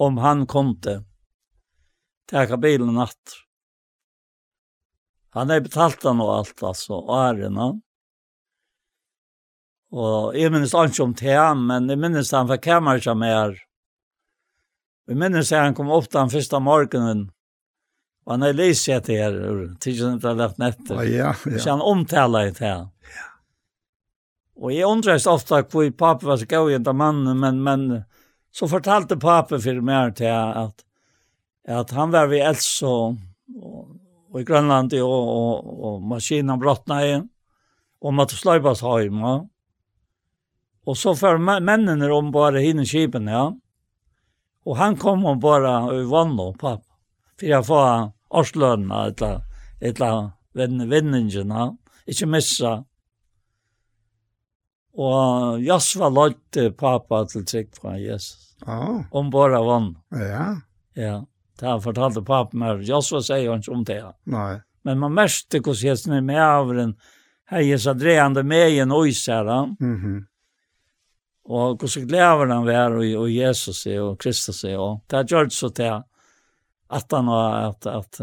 [0.03, 1.05] om han kom til
[2.31, 3.37] teka bilen natt.
[5.35, 7.69] Han har betalt han og alt, altså, og er det nå.
[9.91, 13.23] Og jeg minnes han ikke om til ham, men jeg minnes han for kamerat som
[13.27, 13.55] er,
[15.11, 17.25] Vi minner seg han kom opp den første morgenen,
[18.23, 19.39] og han har lyst seg til her,
[19.83, 21.01] tidsen ikke har lagt netter.
[21.03, 21.59] Ja, ja.
[21.59, 22.85] Så han omtaler det her.
[23.11, 23.25] Ja.
[24.61, 28.05] Og jeg undres ofte hvor pappa var så gøy i mannen, men, men
[28.55, 30.85] så fortalte pappa for meg til at,
[31.67, 33.17] at han var ved Elsa og,
[34.31, 37.25] og i Grønland og, og, og maskinen brottene igjen,
[37.99, 39.33] og måtte sløybas hjemme.
[40.87, 43.49] Og så får mennene om bare hinne skipen, ja.
[44.67, 46.83] Og han kom og bare vann og papp.
[47.41, 49.41] For jeg får årslønna, eller,
[49.81, 51.71] eller vendingene,
[52.11, 52.75] ikke missa.
[55.01, 58.51] Og Jasva løyte pappa til trygg fra Jesus.
[58.67, 59.01] Oh.
[59.17, 59.95] Om bare vann.
[60.13, 60.49] Ja.
[60.99, 61.21] Ja.
[61.61, 64.03] Det har fortalt pappa meg, Jasva sier han ikke om det.
[64.33, 64.59] Nei.
[64.85, 66.95] Men man mørste hvordan Jesus er med avren,
[67.51, 69.77] her Jesus dreande med en øys Mhm.
[69.81, 70.27] Mm
[71.51, 75.29] og hvordan glæver han var og, og Jesus er og Kristus er og det har
[75.33, 75.91] gjort så til
[76.91, 78.21] at han har, at, at,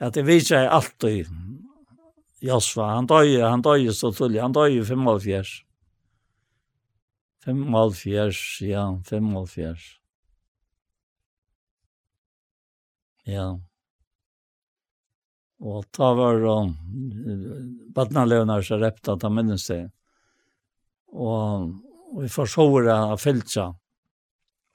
[0.00, 1.26] at det viser jeg alltid
[2.42, 5.50] Josva, han døg, han døg så tullig, han døg i 55.
[7.44, 9.84] 55, ja, 55.
[13.30, 13.46] Ja.
[15.62, 16.74] Og ta var um,
[17.94, 19.84] badnaløvnar så repta, ta minnes det.
[21.14, 21.70] Og
[22.20, 23.74] vi får sovra av fältja.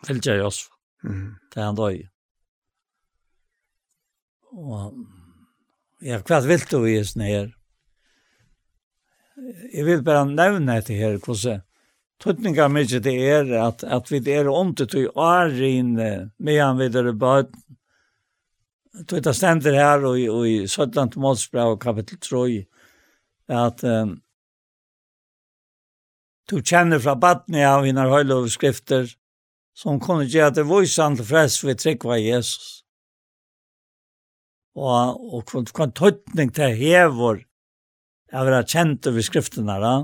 [0.08, 0.66] Fältja i oss.
[1.04, 1.36] Mm.
[1.54, 2.02] Det er han døy.
[4.58, 5.06] Og
[6.02, 7.52] ja, hva vil du i oss nere?
[9.74, 11.62] Jeg vil bare nevne etter her, hvordan
[12.22, 17.14] tøtninga mykje det er at, at vi er ondt til i årin med han videre
[17.14, 17.52] bød.
[19.08, 21.14] Tøtta stender her og, og i 17.
[21.22, 22.48] målsbrev kapittel 3
[23.58, 24.18] at um,
[26.48, 29.10] Du kjenner fra badne av hinnar høylove skrifter,
[29.76, 32.86] som kunne gjøre det voisan til frest ved tryggva Jesus.
[34.78, 37.42] Og, og hva tøytning til hever
[38.32, 39.96] av å kjent over skriftene, da?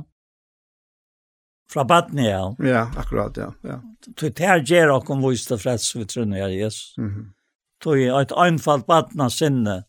[1.71, 2.59] Fra badne av.
[2.59, 3.49] Ja, akkurat, ja.
[3.63, 3.79] ja.
[4.03, 6.93] Du tar gjør og kom voisan til frest ved tryggva Jesus.
[6.97, 7.31] Mm -hmm.
[7.83, 9.83] Du er et anfalt badne sinne.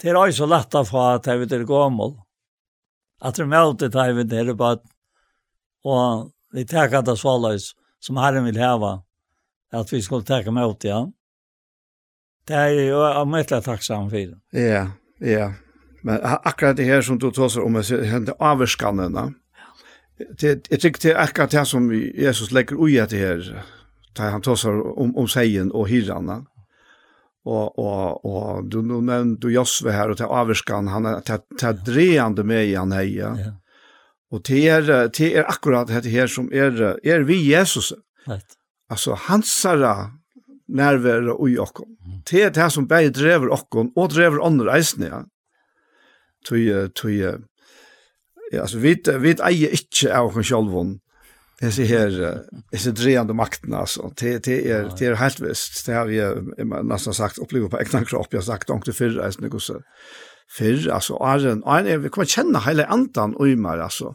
[0.00, 2.00] Det er også lett å få at jeg vil gå om.
[3.20, 4.91] At du møter deg ved dere badne
[5.84, 9.00] Og vi tar det svaløys som Herren vil heva,
[9.72, 11.12] at vi skulle ta med ut, igjen.
[12.46, 14.34] Det er jo av mye takksam for.
[14.50, 14.86] Ja,
[15.20, 15.52] ja.
[16.02, 19.28] Men akkurat det her som du tåser om, det er avskannene.
[20.18, 23.62] Det, jeg tykker det er akkurat det som Jesus legger ui at det her,
[24.18, 26.42] da han tåser om, om seien og hirrene.
[27.46, 31.72] Og, og, og du, du nevnte Josve her, og det er avskann, han er det
[31.86, 33.38] dreende med i han heier.
[33.38, 33.54] Ja.
[34.32, 37.92] Og det er, det er akkurat dette her som er, er vi Jesus.
[38.28, 38.56] Right.
[38.92, 40.10] Altså hansara
[40.72, 41.96] nærvære og i okken.
[42.30, 45.10] Det er det som bare drever okken og drever andre eisene.
[45.12, 45.22] Ja.
[46.48, 50.96] Tøy, tøy, ja, altså vi, vi eier ikke av okken sjølven.
[51.62, 52.14] Det er her,
[52.72, 54.08] det er drejande makten, altså.
[54.18, 55.76] Det, det, er, det er helt visst.
[55.86, 58.32] Det har vi, jeg nesten sagt, opplevd på egna kropp.
[58.32, 59.84] Jeg har sagt, ångte fyrre eisene, hvordan
[60.50, 64.14] fyrr, altså, Og åren, og jeg kommer kjenne hele andan og meg, altså.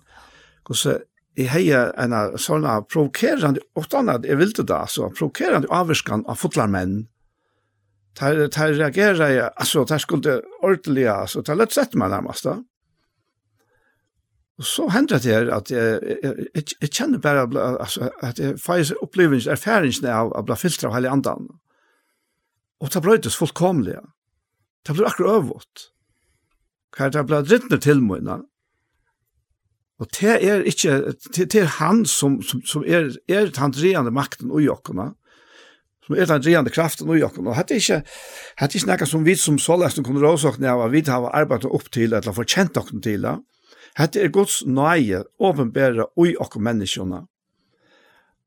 [0.68, 1.04] Hvordan
[1.38, 7.08] jeg heier en sånn provokerende, og da er det da, altså, provokerende avvirskan av fotlarmenn.
[8.18, 12.58] Der, der reagerer jeg, altså, der skulle ordentlig, altså, der lett sett meg nærmest da.
[14.58, 17.46] Og så hender det her at jeg, jeg, jeg, jeg kjenner bare
[17.78, 21.46] altså, at jeg får opplevelsen, erfaringen av å bli filtret av hele andan.
[22.82, 24.00] Og det brøytes fullkomlig.
[24.82, 25.92] Det blir akkurat øvått
[26.96, 28.42] hva er det ble drittner til mine.
[29.98, 34.14] Og det er ikke, det, det er han som, som, som er, er den drejende
[34.14, 35.12] makten og jokkene,
[36.06, 37.50] som er den drejende kraften og jokkene.
[37.50, 38.02] Og det er ikke,
[38.60, 41.32] det er ikke noe som vi som så lest kunne råsakne av at vi har
[41.34, 43.38] arbeidet opp til, eller fortjent dere til det.
[43.98, 47.24] Det er Guds nøye, åpenbære i jokkene menneskene.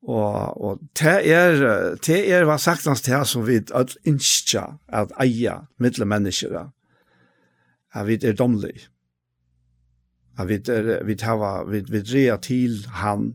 [0.06, 3.58] Og, og det er, det er hva sagt hans til som vi
[4.08, 6.70] ønsker at eie midler mennesker
[7.94, 8.88] at vi er domlig.
[10.38, 13.34] At vi, er, vi, tar, vi, vi dreier til han,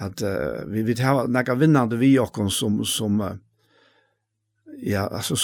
[0.00, 3.36] at uh, vi, vi tar nekka vinnande vi okkon som, som uh,
[4.82, 5.36] ja, altså,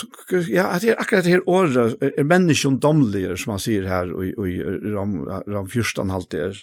[0.49, 4.25] ja, at det er akkurat det her året, er, menneskjon som han sier her, og,
[4.39, 6.63] og, og ram, ram fyrstan halvt er.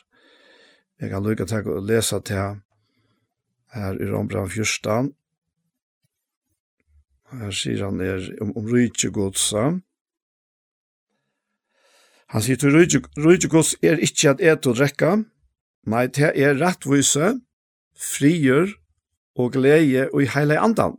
[1.02, 2.58] Jeg kan lukka til å lese til
[3.74, 5.12] her i ram, ram fyrstan.
[7.34, 9.80] Her sier han er om, om rydtje godsa.
[12.34, 15.20] Han sier til Rujikos er ikkje at et og drekka,
[15.86, 17.36] nei, det er rettvise,
[17.94, 18.72] frier
[19.38, 20.98] og glede og i heile andan.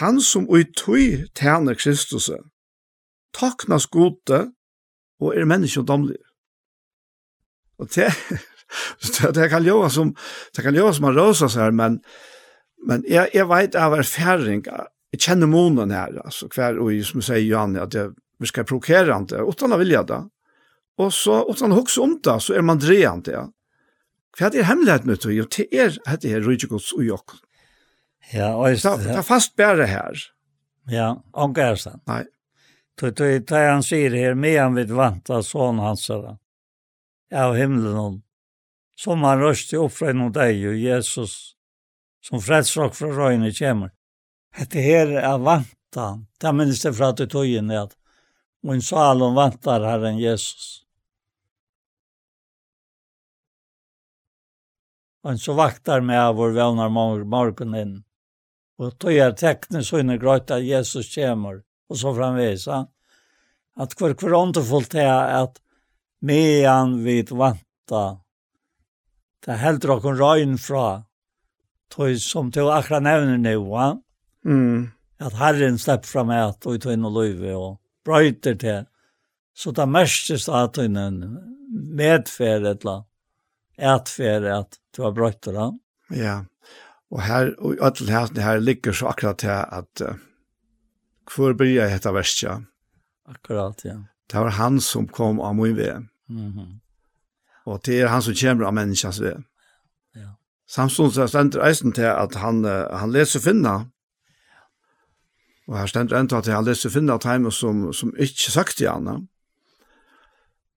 [0.00, 2.26] Han som ui tui tjener Kristus,
[3.34, 4.40] taknas gode
[5.22, 5.80] og er menneske
[7.78, 8.10] Og det,
[9.02, 10.14] det, det kan jo som,
[10.56, 12.00] det kan jo som han røsa seg her, men,
[12.82, 14.66] men jeg, jeg vet av erfaring,
[15.12, 19.12] jeg kjenner månen her, altså hver, og som sier Johanne, at jeg vi skal provokere
[19.12, 20.22] han det, utan å vilja det.
[20.96, 23.30] Och så utan å huske om det så är man dreande.
[23.30, 23.52] Ja.
[24.38, 25.32] För det är hemlighet med det.
[25.32, 27.30] Jo, det är det är ryggods och.
[28.32, 29.10] Ja, og just det.
[29.18, 30.18] er fast bare her.
[30.86, 32.00] Ja, angastan.
[32.06, 32.26] Nej.
[33.00, 36.10] Då då tar han sier här med han vid vanta sånn hans.
[37.30, 38.22] Ja, himlen hon.
[38.96, 41.54] Som han röste upp från noen dig og Jesus
[42.22, 43.90] som fredsrock fra røyene kommer.
[44.70, 46.24] Det här är vanta.
[46.44, 47.88] av, det för att du tog in det ja,
[48.64, 50.84] og en salon vantar Herren Jesus.
[55.24, 56.88] Han så vaktar med av vår vänner
[57.24, 58.04] morgon in.
[58.78, 61.62] Og tog är tekne så inne grøyt at Jesus kommer.
[61.88, 62.66] og så framvis.
[62.66, 62.86] Ja?
[63.76, 65.60] Att kvar kvar inte fullt är att
[66.20, 68.18] medan vi vanta.
[69.46, 71.04] Det helt rak en fra.
[71.90, 74.00] Tog som til akkurat nevner nå, Ja?
[74.44, 74.90] Mm.
[75.18, 78.86] at Herren släpper fram ett och tog inn og løyve, og brøyter til.
[79.54, 81.20] Så det mestes at hun en
[81.70, 83.04] medferd et eller
[83.78, 85.78] annet, at du har brøyter han.
[86.10, 86.42] Ja,
[87.14, 90.16] og her, og alt her, her ligger så akkurat til at uh,
[91.34, 92.58] hvor blir jeg hette verstja?
[93.30, 93.96] Akkurat, ja.
[94.30, 96.08] Det var han som kom av min ved.
[96.28, 96.80] Mm -hmm.
[97.66, 99.42] Og det er han som kommer av menneskens ved.
[100.16, 100.28] Ja.
[100.68, 103.86] Samstånd så stender eisen til at han, uh, han leser finna,
[105.66, 108.90] Og her stender enda at jeg har lest finne av som, som ikke sagt til
[108.90, 109.22] henne.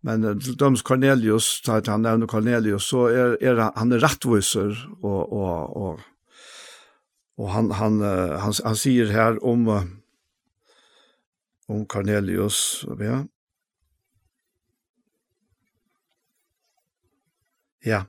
[0.08, 5.34] Men til døms Cornelius, da han nevner Cornelius, så er, er han er rettviser, og,
[5.34, 6.00] og, og,
[7.38, 9.68] og han, han, han, han, han sier her om,
[11.68, 13.26] om Cornelius, ja.
[17.86, 18.06] Ja.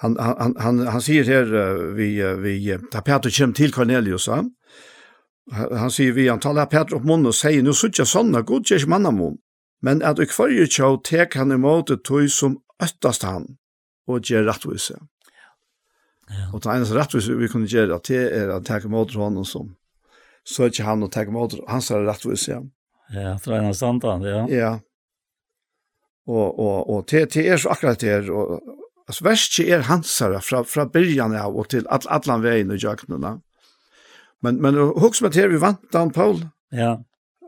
[0.00, 1.48] Han, han, han, han sier her
[1.96, 2.08] vi,
[2.42, 2.58] vi,
[2.92, 4.42] da Peter kommer til Cornelius, ja
[5.52, 8.70] han sier vi han taler Peter opp munnen og sier, nå nu suttja sånne, god
[8.70, 9.38] ikke mann mannamun,
[9.84, 13.58] men at i kvarje tjau tek han imot det tog som øttast han,
[14.08, 14.96] og gjør rettvise.
[16.32, 16.46] Ja.
[16.52, 19.74] Og det eneste rettvise vi kunne gjøre, det er at tek imot honom som
[20.48, 22.56] søtja han og tek imot hans er rettvise.
[22.56, 22.62] Ja,
[23.12, 24.44] Ja, det er en standard, ja.
[24.48, 24.70] Ja.
[26.26, 28.62] Og, og, og det, det er så akkurat det er, og,
[29.08, 33.34] altså, verst er hansare fra, fra byrjan av og til at, allan veien og jøknene.
[33.36, 33.53] Ja
[34.44, 36.48] Men men hooks med här vi vant Dan Paul.
[36.70, 37.04] Ja.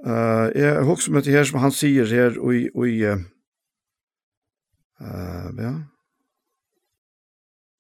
[0.07, 3.17] Eh uh, jag hooks med här som han säger här och i och i eh
[5.01, 5.75] uh, ja.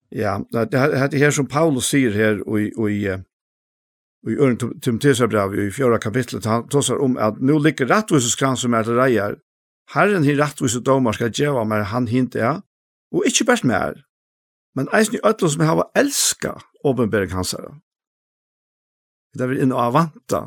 [0.08, 3.22] Ja, det här det här som Paulus säger här och i och i
[4.26, 8.74] och i Örn Timoteusbrev i fjärde kapitlet han talar om att nu ligger rättviseskran som
[8.74, 9.36] är till rejer.
[9.94, 12.62] Herren hin rättvise domar ska geva mer han hint är
[13.14, 14.04] och inte bäst mer.
[14.74, 17.80] Men eisen i ödlor som hava elska åpenbering hans herre
[19.36, 20.46] det er vi inne og avanta.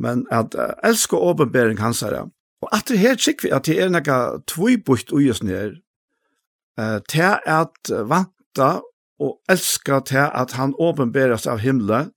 [0.00, 2.30] men at uh, elska åpenbering hans her.
[2.62, 4.16] Og at det her sikker vi at det er nekka
[4.48, 5.76] tvibukt uges nere,
[6.80, 8.70] uh, til at vanta
[9.20, 12.08] og elska til at han åpenberes av himle,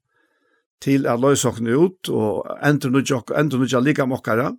[0.83, 4.51] til at løysakene ut, og endre nødja, endre nødja lika mokkara.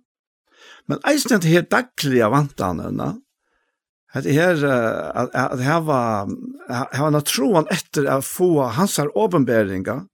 [0.89, 3.13] Men eisen til her daglige vantene.
[4.13, 4.65] at her
[5.13, 6.29] at her var
[6.69, 10.05] her var troen etter å få hans her åpenberinger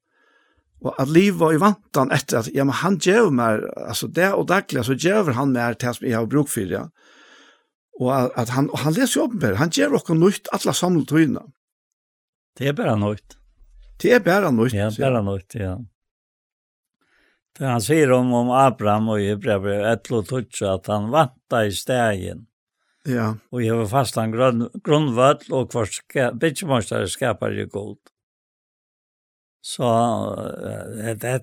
[0.81, 4.47] Og at livet i vantan etter at, ja, men han gjør meg, altså det og
[4.49, 6.87] daglig, så gjør han meg til som jeg har bruk for, ja.
[8.01, 9.59] Og at, at han, og han leser jo med.
[9.59, 11.45] han gjør oss nøyt alle samlet tøyene.
[12.57, 13.37] Det er bare nøyt.
[14.01, 14.73] Det er bare nøyt.
[14.73, 15.75] Det er bare nøyt, ja.
[17.57, 21.75] Det han sier om, om Abraham og Hebrevet, et eller annet at han vanta i
[21.75, 22.47] stegen.
[23.09, 23.33] Ja.
[23.51, 27.97] Og jeg var fast han grunn, grunnvall og hver skapar, bittjemorskere skapar i god.
[29.61, 31.39] Så uh, det, er,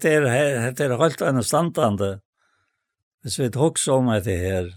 [0.74, 2.10] det er helt annet standande.
[3.22, 4.70] Hvis vi tok om det her.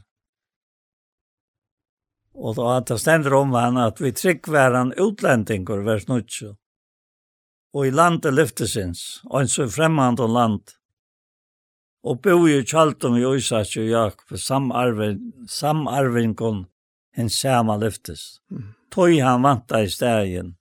[2.33, 6.53] Og da at det stender om han at vi trygg var han og vers 9.
[7.73, 10.75] Og i landet lyftesins, og en så fremmand og land.
[12.03, 16.65] Og bo i kjaltum i Øysas og Jakob, samarvin, samarvingon,
[17.17, 18.41] en sama lyftes.
[18.49, 18.73] Mm.
[18.91, 20.55] Tøy han vanta i stegen,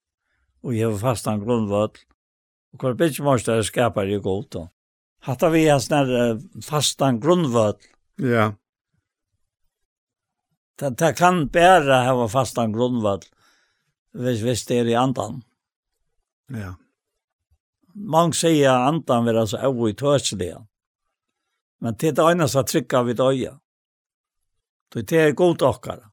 [0.62, 1.96] og jeg var fastan grunnvall,
[2.72, 4.68] Och kvar er skapar i god då.
[5.20, 7.74] Hatta vi en sån här fastan grundvall.
[8.16, 8.54] Ja.
[10.78, 13.20] Det, det kan bära ha fastan grundvall.
[14.12, 15.42] Hvis, hvis det er i andan.
[16.48, 16.74] Ja.
[17.94, 20.66] Man säger andan vil altså vill i oitörsliga.
[21.80, 23.60] Men det är det ene som trykker vi öja.
[24.94, 26.10] Det er god åkare.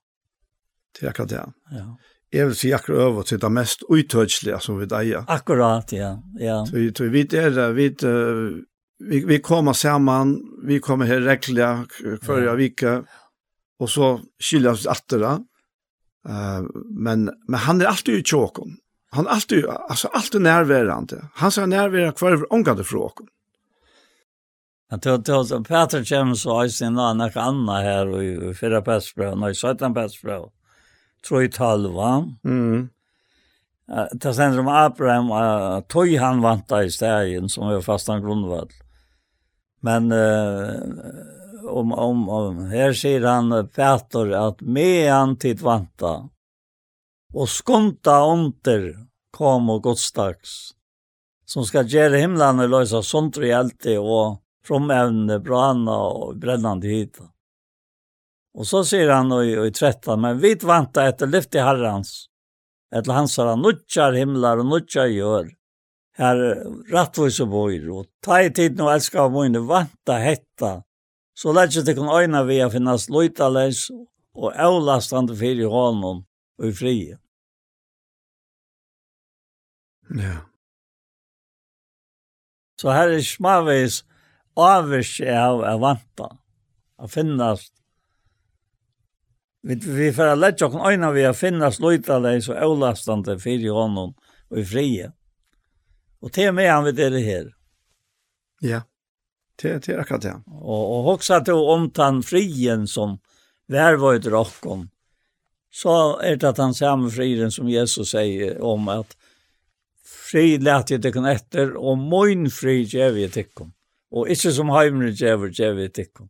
[0.91, 1.53] Det er akkurat det.
[1.71, 1.97] Ja
[2.33, 5.23] jeg vil si akkurat over til det mest utøtslige som vi eier.
[5.31, 6.17] Akkurat, ja.
[6.39, 6.63] ja.
[6.67, 7.87] Så, så vi er vi,
[8.99, 10.35] vi, vi kommer sammen,
[10.67, 11.69] vi kommer her rekkelig
[12.23, 13.05] før jeg viker,
[13.79, 15.37] og så skiljer vi oss etter det.
[16.27, 18.75] Uh, men, men han er alltid i tjåken.
[19.15, 21.21] Han er alltid, altså alltid nærværende.
[21.39, 23.29] Han skal nærvære hver omgående fra åken.
[24.89, 29.53] Jag tror att Peter James och Øystein har något annat här i fyra pestbröv, nej,
[29.53, 30.49] 17 pestbröv
[31.27, 32.11] tror talva.
[32.45, 32.89] Mm.
[33.91, 38.71] Uh, det stender om Abraham, uh, tog han vanta i stegen som er fastan grundvall.
[39.83, 40.81] Men uh,
[41.67, 46.15] om, om, om, her sier han Petor at medan tid vanta
[47.35, 48.89] og skonta under
[49.35, 50.73] kom og godstags
[51.47, 57.29] som skal gjøre himlene løsa sondre i elte og fromevne brana og brennande hita.
[58.57, 62.25] Og så sier han i, i 13, men vi vanta etter lyft i herrans,
[62.89, 65.51] etter hans herra, nutjar himlar og nutjar gjør,
[66.17, 66.41] her
[66.89, 70.73] rattvise boir, og ta i tid nå elskar av mine, vanta hetta,
[71.37, 73.85] så lett ikke kun øyne vi a finnes loitaleis
[74.37, 76.23] og avlastande fyrir hånden
[76.57, 77.21] og i frie.
[80.17, 80.41] Ja.
[82.81, 84.01] Så her er smavis
[84.57, 86.31] avvis av a vanta,
[86.97, 87.76] å finnast
[89.67, 93.67] Vi, vi får lägga oss ögonen vi har finna slöjta dig så avlastande för i
[93.67, 94.13] honom
[94.49, 95.11] och i frie.
[96.19, 97.55] Och te mig han vet det här.
[98.59, 98.81] Ja,
[99.61, 100.41] Te te är akkurat det.
[100.45, 103.19] Och, och också att om den frien som
[103.67, 104.89] värvar ut rocken
[105.71, 109.17] så är det att han samma frien som Jesus säger om att
[110.31, 113.73] fri lät jag tecken efter och min fri gav jag tecken.
[114.11, 116.29] Och inte som heimren gav jag tecken.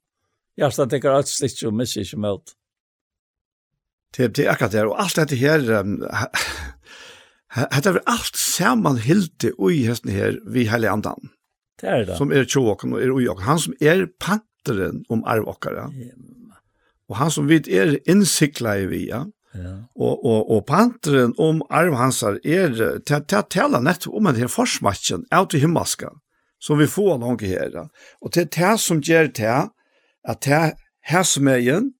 [0.55, 2.43] Jag ska tecken allt slitt och missar inte mot.
[4.15, 5.63] Det er akkurat det, og alt dette her,
[7.57, 11.31] dette er alt sammanhilde ui hesten her, vi heilig andan.
[11.81, 12.17] Det er det.
[12.17, 13.27] Som er tjåken og er ui.
[13.45, 15.89] Han som er panteren om arvokkere.
[17.07, 19.25] Og han som vet er innsikla i vi, ja.
[19.57, 19.73] Ja.
[19.95, 22.75] Og, og, og panteren om arvhansar er
[23.07, 26.11] til å tale nettopp om denne forsmatchen av til himmelska,
[26.61, 27.87] som vi får langt her.
[28.21, 29.55] Og til det som gjør det,
[30.27, 30.61] at det
[31.07, 31.93] her som er igjen,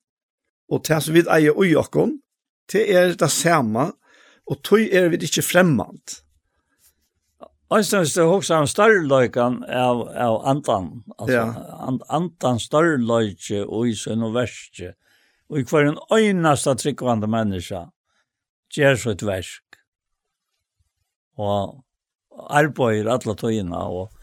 [0.70, 2.18] og det som vi eier ui okkon,
[2.72, 3.91] det er det samme,
[4.47, 6.22] og tog er vi ikke fremmant.
[7.74, 11.47] Einstens det også en større størreløykan av, av andan, altså ja.
[11.84, 14.93] and, andan størreløyke og i sin og verske,
[15.51, 17.89] og i hver en øynasta tryggvande menneska
[18.72, 19.80] gjør så et versk,
[21.36, 21.84] og
[22.47, 24.15] arbeider alle tøyina, og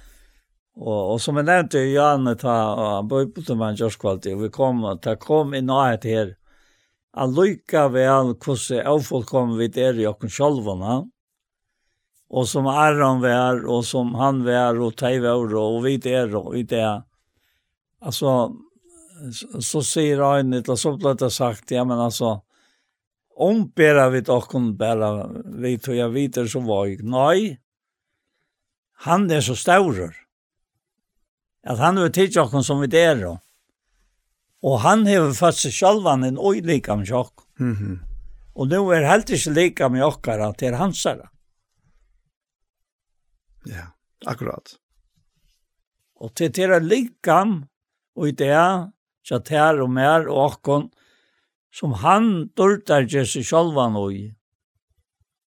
[0.74, 4.48] Og, og som jeg nevnte i Janne ta og bøy på til meg kvalt vi
[4.50, 6.34] kom ta kom i närhet vel
[7.16, 11.04] Alluika väl kusse avfolkom vi där i och självarna.
[12.28, 16.62] og som Aron var och som han var och var, och vi där og vi
[16.62, 17.02] där.
[18.00, 18.52] Alltså
[19.60, 22.42] så sier han og så platt sagt ja men alltså
[23.36, 27.60] om vi dock bare, vi tror jag videre så var jag nej
[28.96, 30.23] han er så stor
[31.64, 33.24] at han er tid til som vi der.
[33.26, 33.38] Og,
[34.62, 37.32] og han har fått seg selv en øyelika med oss.
[37.58, 37.98] Mm -hmm.
[38.54, 41.30] Og nå er helt ikke lika med okkara til hans her.
[43.66, 43.86] Ja,
[44.26, 44.78] akkurat.
[46.14, 47.64] Og til til er likam,
[48.16, 48.90] og i det,
[49.24, 50.90] så til og mer og okkon
[51.74, 54.34] som han dørtar til seg selv og i.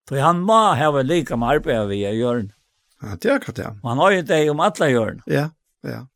[0.08, 2.52] For han må hava lika med arbeidet vi hjørn.
[3.02, 3.66] Ja, det er akkurat det.
[3.82, 5.22] Og Han har jo det om alle hjørn.
[5.26, 5.48] Ja.
[5.86, 6.06] Ja.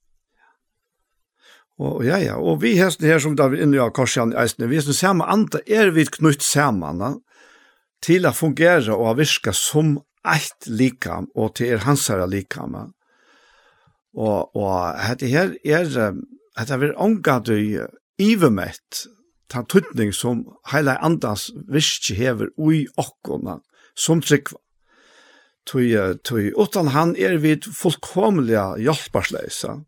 [1.77, 4.79] Og ja, ja, og vi hesten her som David inne av Korsjan i Eisne, vi
[4.79, 7.11] hesten samme andre er vi knytt saman da,
[8.05, 12.79] til å fungere og å virke som eit likam, og til er hans herre likam.
[14.17, 15.93] Og, og dette her er,
[16.57, 17.77] dette er omgatt i
[18.25, 19.05] ivemett,
[19.53, 23.61] ta tutning som heila andans virke hever ui okkona,
[23.95, 24.62] som trykva.
[25.67, 25.91] Tui,
[26.23, 29.81] tui, utan han er vit fullkomliga hjelparsleisa.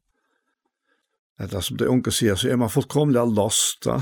[1.39, 3.87] Eller som det unge sier, så er man fullkomliga lost.
[3.87, 4.01] Da.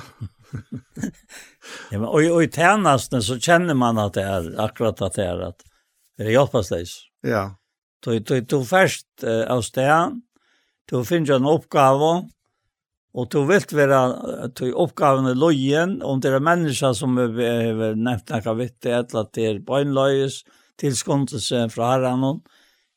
[1.90, 5.24] ja, men, og, og i tjänasten så känner man att det är akkurat att det
[5.24, 5.62] är at
[6.16, 6.86] det är.
[7.20, 7.56] Ja.
[8.04, 10.20] Tui, tui, tui først uh, av sted,
[10.88, 12.28] tui finner en oppgave,
[13.16, 14.00] Og du vilt vera
[14.58, 19.30] til oppgavene løyen, om det er mennesker som vi har nevnt nekka vitt, eller at
[19.36, 22.40] det er bøgnløyes, eller tilskundelse fra herren,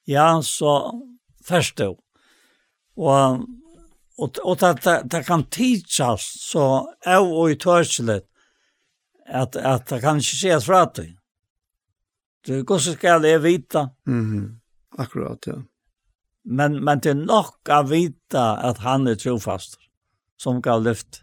[0.08, 0.74] ja, så
[1.46, 1.96] først jo.
[3.00, 3.46] Og,
[4.18, 6.66] og, og det, det, kan tidsas så
[7.06, 8.22] av og i tørselig
[9.26, 11.14] at, at det kan ikke ses fra til.
[12.48, 13.90] Du, hvordan skal jeg vite?
[14.06, 14.60] Mm -hmm.
[14.98, 15.54] Akkurat, ja.
[16.46, 19.78] Men, men det er nok å vite at han er trofast
[20.38, 21.20] som kan lyfte.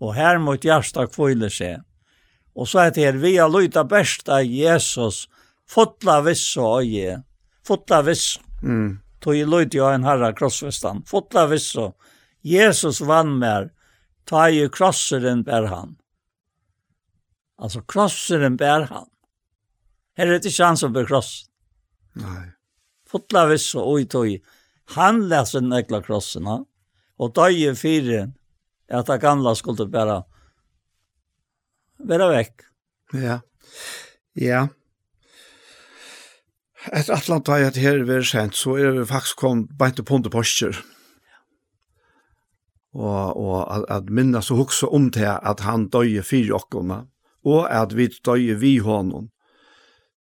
[0.00, 1.82] Og her mot hjertet kvile seg.
[2.54, 5.28] Og så er det her, vi har lyttet best av Jesus
[5.74, 7.18] fotla viss og je.
[7.66, 8.38] Fotla viss.
[8.62, 9.00] Mm.
[9.24, 11.02] Tog i løyt jo en herra krossvestan.
[11.08, 11.96] Fotla viss og
[12.44, 13.70] Jesus vann mer.
[14.28, 15.96] Ta i krosseren bär han.
[17.58, 19.08] Alltså krosseren bär han.
[20.16, 21.48] Her er det ikke han som blir kross.
[22.20, 22.52] Nei.
[23.08, 24.30] Fotla viss og oi tog.
[24.94, 26.46] Han leser den ekla krossen.
[26.46, 28.28] Og døg i fire,
[28.88, 30.22] at det gamla skulle bare
[31.98, 32.64] være vekk.
[33.24, 33.40] Ja.
[34.34, 34.66] Ja.
[36.92, 40.30] Et atlant har jeg her er sent, så er vi faktisk kom beint på under
[40.30, 40.82] postkjør.
[42.94, 47.06] Og, og at, at minnes og hukse om til at han døye fire åkkerne,
[47.44, 49.30] og at vi døye vi hånden.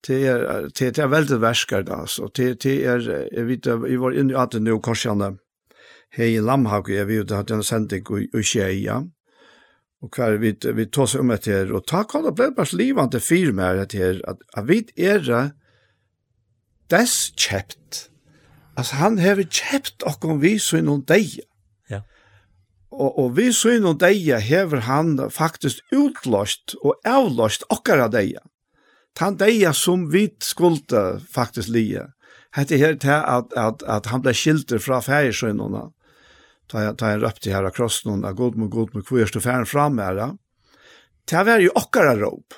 [0.07, 3.01] Det er, det, det er veldig versker da, så det, det er,
[3.32, 5.34] jeg vet, vi var inne i at det nå korsene,
[6.16, 9.01] hei i Lamhag, jeg vet, at den sendte i, i Kjeia,
[9.99, 13.20] og hver vi, vi tog seg om etter, og takk kall det ble bare livende
[13.20, 15.43] fire med etter, at, at vi er det,
[16.91, 18.09] des kjept.
[18.79, 21.39] Altså, han har kjept okkom vi så innom deg.
[21.91, 22.03] Ja.
[22.91, 28.43] Og, og vi så innom deia hever han faktisk utlåst og avlåst okkara deia.
[29.19, 32.05] Han deia som vi skulde faktisk lije.
[32.55, 35.89] Hette her til at, at, at han ble skilter fra fægersøgnene.
[36.71, 39.67] Ta, ta en røpte her av krossen, og god med god med kvist og færen
[39.67, 40.21] fram her.
[41.27, 42.55] Det var jo okkara råp.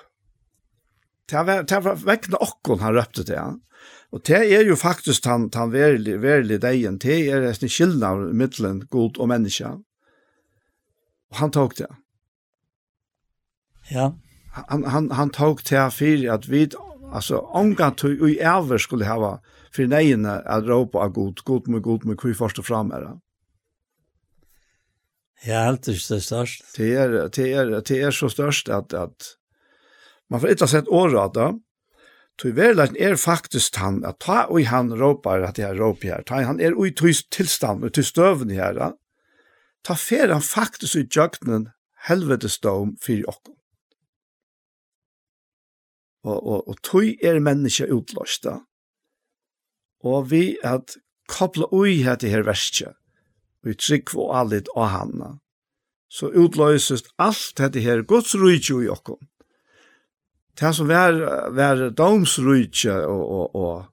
[1.32, 3.58] Det var, det var vekkene okkon han røpte til han.
[3.58, 3.72] Ja.
[4.12, 8.84] Og det er jo faktisk han, han verlig, verlig degen, det er en skillnad mittelen
[8.92, 9.72] god og menneske.
[11.32, 11.88] Og han tok det.
[13.92, 14.12] Ja.
[14.68, 16.66] Han, han, han tok det for at vi,
[17.14, 19.38] altså, omgang til i æver skulle hava
[19.72, 23.06] for neiene at råpa av god, god med god med hvor først og frem er
[23.08, 23.14] det.
[25.48, 26.66] Ja, helt er det størst.
[26.76, 29.36] Det er, det er, det er så størst at, at
[30.30, 31.54] man får ikke sett året da.
[32.42, 36.40] Tui verleisen er faktisk han, at ta og han råpar at jeg råper her, ta
[36.42, 38.80] han er ui tui tilstand, ui tui støvende her,
[39.86, 41.68] ta fer han faktisk i jøgnen
[42.08, 43.60] helvetesdom fyrir okkom.
[46.26, 48.58] Og, og, og tui er menneska utlåsta,
[50.02, 50.98] og vi at
[51.30, 52.96] kopla ui her til her verskja,
[53.62, 55.36] vi trygg og allit og hanna,
[56.10, 59.22] så utløysest alt dette her gods rujtjo i okkom
[60.60, 61.16] det som var,
[61.56, 63.86] var domsrydtje og, og, og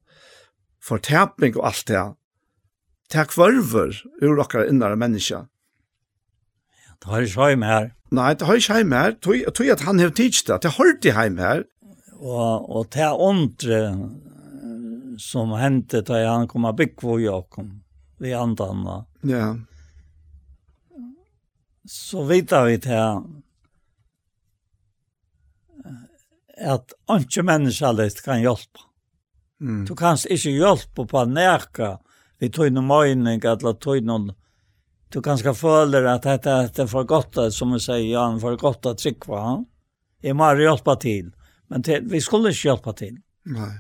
[0.83, 2.05] fortepning og alt det,
[3.13, 5.47] det kvarver ur okkar innare menneska.
[6.99, 7.91] Det har ikke heim her.
[8.11, 9.15] Nei, det har ikke heim her.
[9.15, 10.63] Jeg tror at han har tids det.
[10.65, 11.63] Det har ikke heim her.
[12.19, 13.81] Og, og det er åndre
[15.23, 17.71] som hendte da han kom av byggvå i åkken,
[18.23, 19.05] vi andre.
[19.27, 19.55] Ja.
[21.89, 23.23] Så vidt vi til
[26.61, 28.85] at ikke menneskelig kan hjelpe.
[29.61, 29.85] Mm.
[29.87, 31.97] Du kan ikke hjelpe på nærke
[32.39, 34.31] vi tog noen mening eller tog noen
[35.09, 38.87] Du kan kanskje føle at dette er for godt, som vi sier, ja, for godt
[38.87, 39.39] å trykke på.
[40.21, 41.31] Jeg må hjelpe til.
[41.73, 43.15] Men til, vi skulle ikke hjelpe til.
[43.49, 43.71] Nei.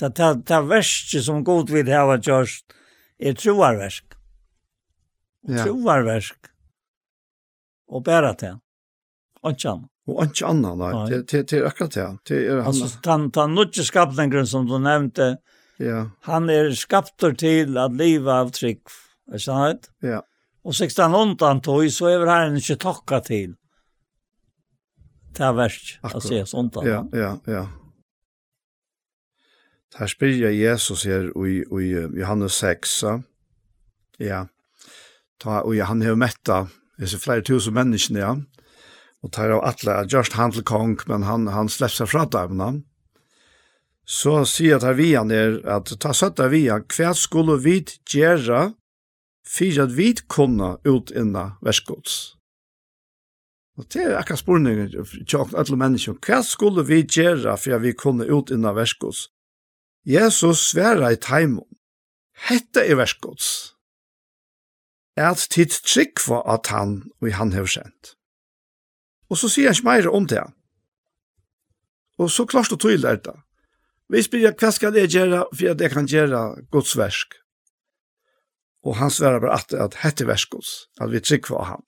[0.00, 2.76] Det, det, det verste som god vil ha gjort
[3.20, 4.16] er troarversk.
[5.48, 5.66] Ja.
[5.66, 6.50] Troarversk.
[7.92, 8.56] Og bæra til.
[9.44, 9.92] Og ikke annet.
[10.06, 10.92] Og ikke annet, nei.
[10.94, 11.06] nei.
[11.10, 12.06] Det, det, er akkurat det.
[12.30, 12.70] det er han.
[12.70, 15.32] Altså, den, den nødde skapningen som du nevnte,
[15.82, 16.04] ja.
[16.28, 18.84] han er skapter til at livet av trygg,
[19.32, 19.90] er sant?
[20.06, 20.22] Ja.
[20.66, 23.56] Og 1600 tog, så er han ikke takka til.
[25.36, 26.78] Det er verst, at se sånt.
[26.86, 27.66] Ja, ja, ja.
[29.96, 31.86] Her spyr jeg Jesus her i, i
[32.20, 32.98] Johannes 6,
[34.22, 34.44] ja.
[35.42, 36.66] Ta, og han har metta,
[37.00, 38.36] disse flere tusen menneskene, ja
[39.26, 42.70] og tar av atle just han til kong, men han, han slipper seg fra dæmna.
[44.06, 48.70] Så sier tar vi han er at ta søtta vi han, hva skulle vi gjøre
[49.46, 52.36] for at vi kunne ut inna verskots?
[53.76, 54.92] Og det er akkurat spurningen
[55.28, 56.16] til alle mennesker.
[56.24, 59.26] Hva skulle vi gjøre for at vi kunne ut inna verskots?
[60.06, 61.68] Jesus sværa i taimon.
[62.48, 63.74] Hette er verskots.
[65.16, 68.15] Er at tid trykva at han og han har sendt.
[69.30, 70.44] Og så sier han ikke mer om det.
[72.18, 73.34] Og så klart og tydelig er det.
[74.08, 77.34] Vi spyrir hva skal jeg gjøre for at jeg kan gjøre Guds versk?
[78.86, 81.82] Og han sverar bare at, at hette versk Guds, at vi trygg for ham.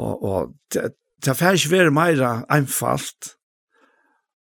[0.00, 0.94] Og, og det,
[1.24, 3.34] det får ikke være mer einfalt,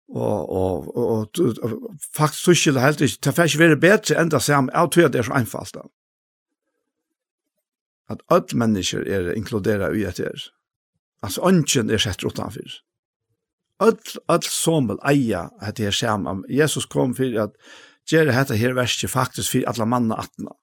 [0.09, 4.21] og, og, og, og, faktisk så ikke det helt ikke, det får ikke være bedre
[4.21, 5.83] enn det samme, jeg tror det er så einfalt da.
[8.09, 10.47] At alle mennesker er inkluderet i etter.
[11.21, 12.79] Altså, ønsken er sett utenfor.
[13.79, 16.43] Öll, öll vil eia at det er saman.
[16.49, 17.55] Jesus kom fyrir at
[18.09, 20.55] gjøre dette her verset faktisk fyrir alla manna atna.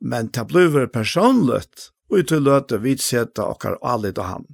[0.00, 4.46] Men det blir personligt, og til løte vi seta okkar alit og han.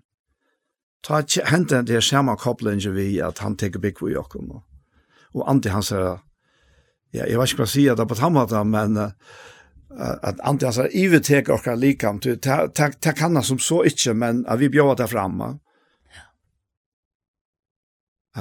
[1.03, 2.37] Ta hente det her saman
[2.95, 4.63] vi at han teker bygg vi okkur.
[5.35, 6.19] Og anti han sier,
[7.13, 9.13] ja, jeg vet ikke hva sier det på tammata, men uh,
[9.99, 14.47] att antingen så iveteka och likam till ta det kan kanna som så inte men
[14.47, 15.59] at vi bjør det ta framma.
[16.15, 16.23] Ja.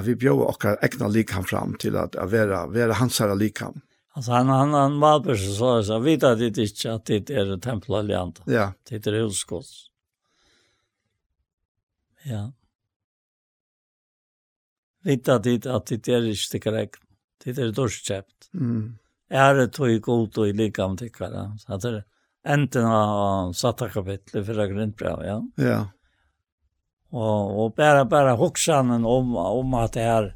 [0.00, 3.80] At vi bjöd och egna likam fram till att at vara vara hans här likam.
[4.12, 7.56] Alltså han han han var så så så vet at det ikke at det är
[7.60, 8.40] tempelalliant.
[8.46, 8.72] Ja.
[8.88, 9.90] Det er utskotts.
[12.24, 12.52] Ja.
[15.04, 17.00] Vet at det att det är inte korrekt.
[17.44, 18.50] Det är dåligt.
[18.54, 18.98] Mm
[19.32, 21.50] ære tog i god og i likam tykkere.
[21.58, 22.02] Så det er
[22.56, 25.38] enten av satta kapitlet fra grindbrev, ja.
[25.58, 25.78] Ja.
[27.16, 30.32] Og, og bare, bare hoksanen om, om at det er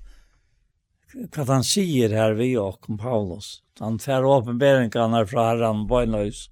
[1.35, 3.61] hva han sier her vi og om Paulus.
[3.81, 6.49] Han fer åpenberingene fra herren bøgnløs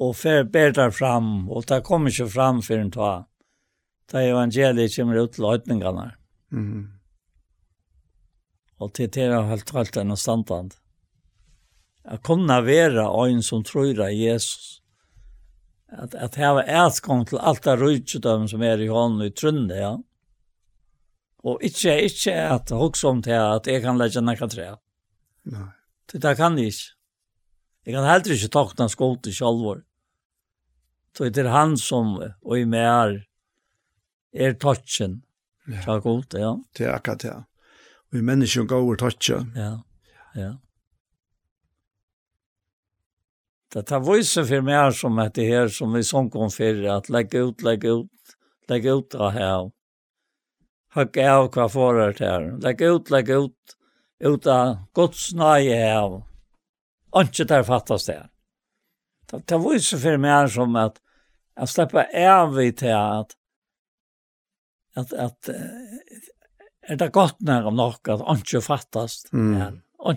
[0.00, 3.18] og fer ber der fram, og det kommer ikke fram før han tar.
[4.10, 6.06] Da evangeliet kommer ut til løytningene.
[6.56, 6.86] Mm.
[8.80, 10.79] Og til det er helt, helt en standard.
[12.04, 14.80] At kunna vera ein som trur av Jesus.
[15.90, 19.96] At, at hava ætskong til alt av rujtjødøm som er i hånden i trunne, ja.
[21.40, 24.70] Og ikkje, ikkje at hoksa om til at jeg kan leggja nekka tre.
[25.50, 25.68] Nei.
[26.10, 26.90] Det, det kan jeg ikkje.
[27.88, 29.82] Jeg kan heller ikkje takna skål til sjalvor.
[31.16, 33.16] Så det er han som, og i meg er,
[34.46, 35.22] er touchen.
[35.66, 35.80] Ja.
[35.86, 36.54] Ja, godt, ja.
[36.76, 37.38] Det er akkurat, ja.
[38.10, 39.50] Og i menneskjen går touchen.
[39.54, 39.60] toucha.
[39.60, 39.72] ja.
[40.38, 40.52] ja
[43.72, 47.44] det tar vise for meg som heter her, som vi sånn kom for, at legge
[47.50, 48.34] ut, legge ut,
[48.70, 49.68] legge ut av her.
[50.96, 52.48] Høgge av hva forer til her.
[52.64, 53.76] Legge ut, legge ut,
[54.26, 56.18] ut av Guds nøye her.
[57.20, 58.18] Ikke der fattes det.
[59.30, 60.98] Det tar vise for meg som at
[61.60, 63.36] jeg slipper av i til at
[64.98, 65.50] at, at
[66.90, 69.30] er det godt nær om nok at ikke fattast.
[69.30, 69.52] Mm.
[69.54, 70.16] Ja,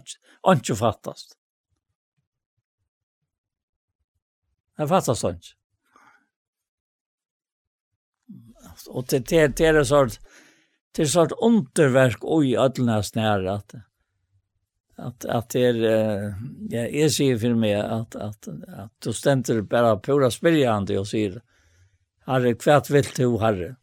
[0.55, 1.37] ikke fattast.
[4.77, 5.53] Det fattar sånt.
[8.89, 10.19] Og det, det, det er en sort,
[10.95, 13.75] det er en sort underverk og i ødlene snære at,
[14.97, 15.81] at, at det er,
[16.71, 21.41] ja, jeg sier för mig at, at, at du ständer bara pura spiljande og säger
[22.25, 23.75] Herre, kvart vill du, Herre?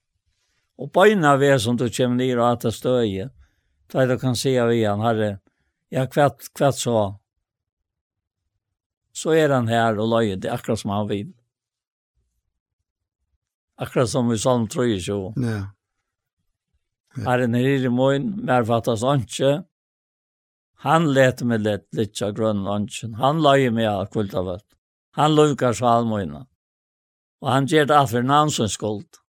[0.81, 3.29] Og bøyna vi som du kommer ned og at det støye,
[3.93, 5.39] da du kan se av igjen, Herre,
[5.93, 7.20] ja, kvart, hva så,
[9.13, 11.29] så er han her og løyer det akkurat som han vil.
[13.81, 15.19] Akkurat som i Salm 23.
[15.41, 15.61] Ja.
[17.25, 19.65] Herren er i morgen, mer fattas anke.
[20.85, 23.17] Han leter meg lett litt av grønn ansjen.
[23.21, 24.67] Han løyer meg av kvult av alt.
[25.19, 26.47] Han lukar salmøyna.
[27.41, 29.21] Og han gjør det alt for nansens skuld.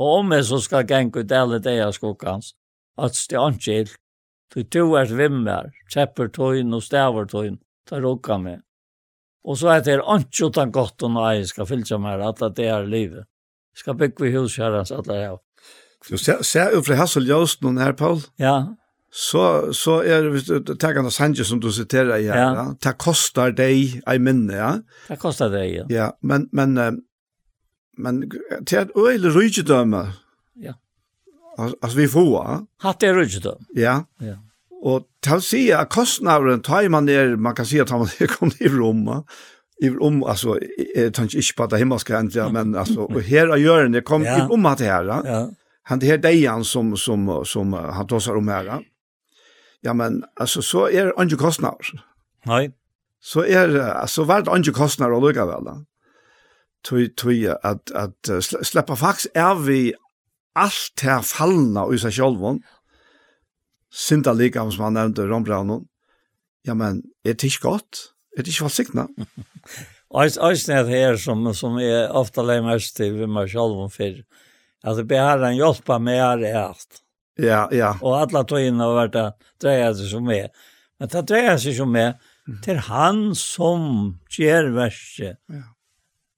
[0.00, 2.54] Og om jeg så skal gengu ut alle det jeg skukkans,
[2.98, 3.98] at det er anke ilt.
[4.54, 7.58] Du to er vimmer, kjepper tøyen og stavar tøyen.
[7.90, 8.60] Det råka med.
[9.44, 12.86] Och så heter det inte utan gott och nej ska fylla mig att det är
[12.86, 13.26] livet.
[13.74, 15.38] Ska vi hus her, så att det är.
[16.08, 18.20] Du ser ser ju fra Hassel Jost noen her, Paul.
[18.36, 18.76] Ja.
[19.10, 20.22] Så så är
[20.60, 22.38] det tagarna sanje som du citerar i här.
[22.38, 22.54] Ja.
[22.54, 22.76] ja.
[22.80, 24.78] Det kostar dig i minne, ja.
[25.08, 25.76] Det kostar dig.
[25.76, 25.84] Ja.
[25.88, 26.74] ja, men men
[27.96, 28.30] men
[28.60, 30.12] det är öle rydgjødømme.
[30.54, 30.74] Ja.
[31.56, 32.66] Alltså vi får.
[32.78, 33.64] Har det rygedöme?
[33.74, 34.04] Ja.
[34.18, 34.36] Ja.
[34.84, 38.28] Og til å si at kostnavren tar man ned, man kan si at man er
[38.28, 39.22] kommet i Roma,
[39.82, 40.58] i rom, alltså
[40.96, 44.26] jeg tänker inte på det himmelska ändra men alltså och her är görande kom i
[44.26, 44.70] ja.
[44.70, 45.50] at det her, ja.
[45.82, 48.82] han det här dejan som som som han tossar om här
[49.80, 52.04] ja men alltså så är det inte kostnader
[52.46, 52.72] nej
[53.20, 55.84] så är alltså vart det inte kostnader och lugga väl då
[56.88, 59.94] tui tui att att släppa fax är vi
[60.54, 62.62] allt här fallna i sig självon
[63.94, 65.86] synda lika som han nevnte Rombraunen.
[66.66, 68.08] Ja, men er det ikke godt?
[68.34, 69.06] Er det ikke valgsikna?
[70.14, 74.20] Øysnet her som, som er ofte leier mest til vi meg selv om før,
[74.84, 77.02] at det behar en hjelpa med her i alt.
[77.40, 77.94] Ja, ja.
[78.00, 79.26] Og alle togene har vært det
[79.62, 80.54] dreier seg som meg.
[81.00, 82.20] Men det dreier seg som meg
[82.62, 83.88] til han som
[84.30, 85.40] gjør verset.
[85.50, 85.64] Ja.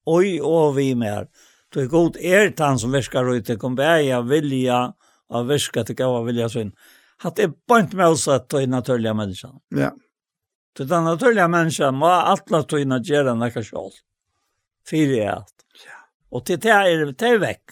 [0.07, 1.27] Oi, og vi mer.
[1.75, 3.43] Du er god er det han som virker ut.
[3.43, 4.93] ute, kom bæja vilja,
[5.29, 6.73] og virka til gav vilja sin.
[6.73, 9.55] Ja at det er bare med oss at det er naturlige mennesker.
[9.75, 9.93] Ja.
[10.77, 13.97] Så den naturliga människan må alle tøyne göra näka selv.
[14.91, 15.64] Fyra är allt.
[15.87, 15.99] Ja.
[16.31, 17.62] Og til det är det är väck.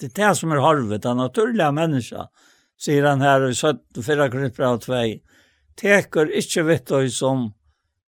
[0.00, 2.26] Det är det som är harvet, den naturliga människan.
[2.80, 4.94] Säger han här i 74 4 av 2,
[5.74, 7.54] teker inte vitt og som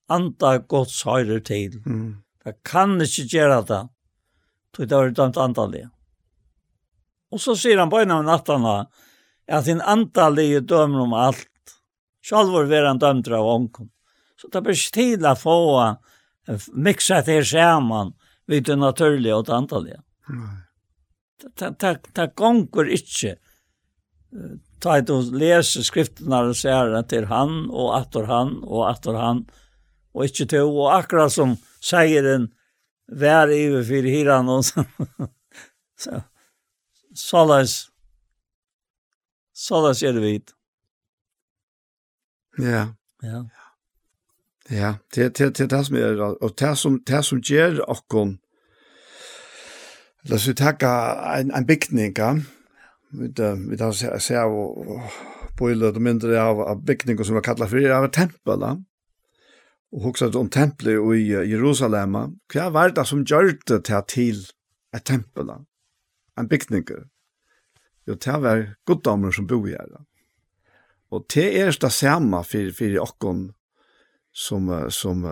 [0.09, 1.79] anta gods høyre til.
[1.85, 2.21] Mm.
[2.43, 3.87] Det kan ikke gjøre det.
[4.75, 5.89] Så det var dømt antallet.
[7.31, 8.85] Og så sier han på en av nattene,
[9.49, 11.75] at en antallige dømer om alt.
[12.25, 13.89] Sjalvor var han dømter av ånken.
[14.39, 15.57] Så det blir tid å få
[16.73, 18.13] miksa til sammen
[18.49, 20.01] vid det naturlige og det antallige.
[22.15, 23.35] Det gonger ikke.
[24.79, 28.85] Ta et og lese skriftene og sier at det er han, og atter han, og
[28.87, 29.43] atter han,
[30.15, 32.49] og ikke to, og akkurat som sier den,
[33.09, 34.85] vær i for hiran og så,
[35.99, 36.21] Så,
[37.11, 37.88] såleis,
[39.59, 40.53] Så da ser det vidt.
[42.59, 42.85] Ja.
[43.23, 43.43] Ja.
[44.69, 48.37] Ja, det det det det som er og det som det som ger okkon.
[50.29, 50.91] Lass vi taka
[51.35, 52.35] ein ein bikning, ja.
[53.11, 55.01] Við við har ser og
[55.57, 58.77] boiler det mindre av av bikningar som var kallar för av tempel, ja.
[59.91, 62.13] Og hugsa om templet i Jerusalem.
[62.53, 64.45] Vad var det som gjorde det til
[64.93, 65.49] et tempel?
[66.37, 67.07] en bikningar
[68.09, 69.99] jo, det var goddamer som bor her.
[71.13, 73.47] Og det er det samme for, for okken
[74.35, 75.25] som, som,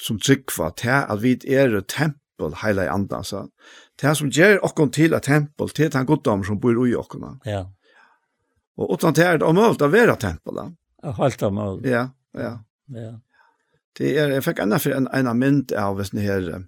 [0.00, 3.46] som tryggva, det at vi er tempel heila i andan, så
[4.00, 7.28] det som gjør okken til et tempel, det er den goddamer som bor i okken.
[7.48, 7.64] Ja.
[8.76, 10.58] Og utan det er det omøvd å være tempel.
[11.16, 11.86] Helt omøvd.
[11.88, 12.58] Ja, ja.
[12.92, 13.12] Ja.
[13.96, 16.66] Det er, jeg fikk enda for en, en mynd av hvis ni her,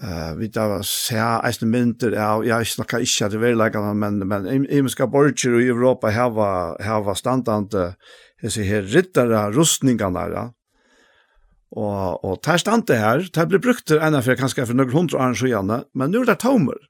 [0.00, 4.22] Eh vi tar se eisne mynter av ja ich snakka ikkje det vel lagar men
[4.28, 7.94] men imiska borger i Europa hava hava standande
[8.40, 10.44] hese her rittara rustningarna ja.
[11.76, 15.36] Og og tær stande her, tær blir brukt ena for kanskje for noen hundre år
[15.38, 16.80] siden, men nå er det tomer.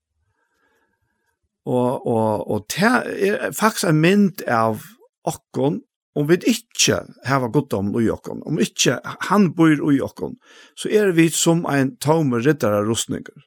[1.66, 2.94] Og og og det
[3.28, 4.86] er faktisk en mynd av
[5.26, 5.82] okkon
[6.18, 8.98] om vi ikke hava goddom i okkon, om ikke
[9.28, 10.36] han bor i okkon,
[10.74, 13.46] så er vi som en taume riddare rustninger.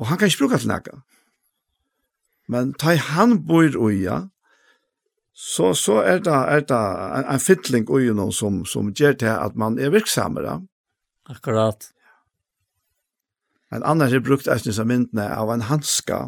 [0.00, 0.98] Og han kan ikke bruke til nekka.
[2.50, 4.24] Men ta han bor i ja,
[5.32, 9.32] så, så er det, er det en, en fytling i noen som, som gjør til
[9.32, 10.58] at man er virksamere.
[11.30, 11.88] Akkurat.
[13.72, 16.26] En annan har brukt eisnes av myndene av en hanska.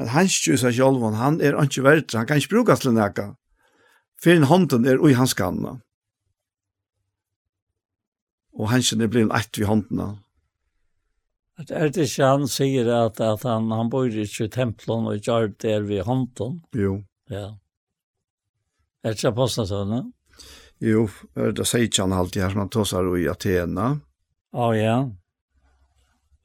[0.00, 3.28] En hanskjus av sjolvon, han er ikke verdt, han kan ikke bruke til noe.
[4.22, 5.80] Fyrin hånden er ui hans ganna.
[8.54, 10.12] Og hansen er blivin ett vid håndena.
[11.62, 15.26] Det er det ikke han sier at, at han, han bor ikke i templen og
[15.26, 16.60] gjør det er vi hånden.
[16.74, 17.00] Jo.
[17.30, 17.48] Ja.
[19.02, 20.12] Er det ikke apostlen sånn?
[20.82, 23.88] Jo, det sier ikke han alltid her som han tåsar i Athena.
[24.52, 24.96] Å oh, ja.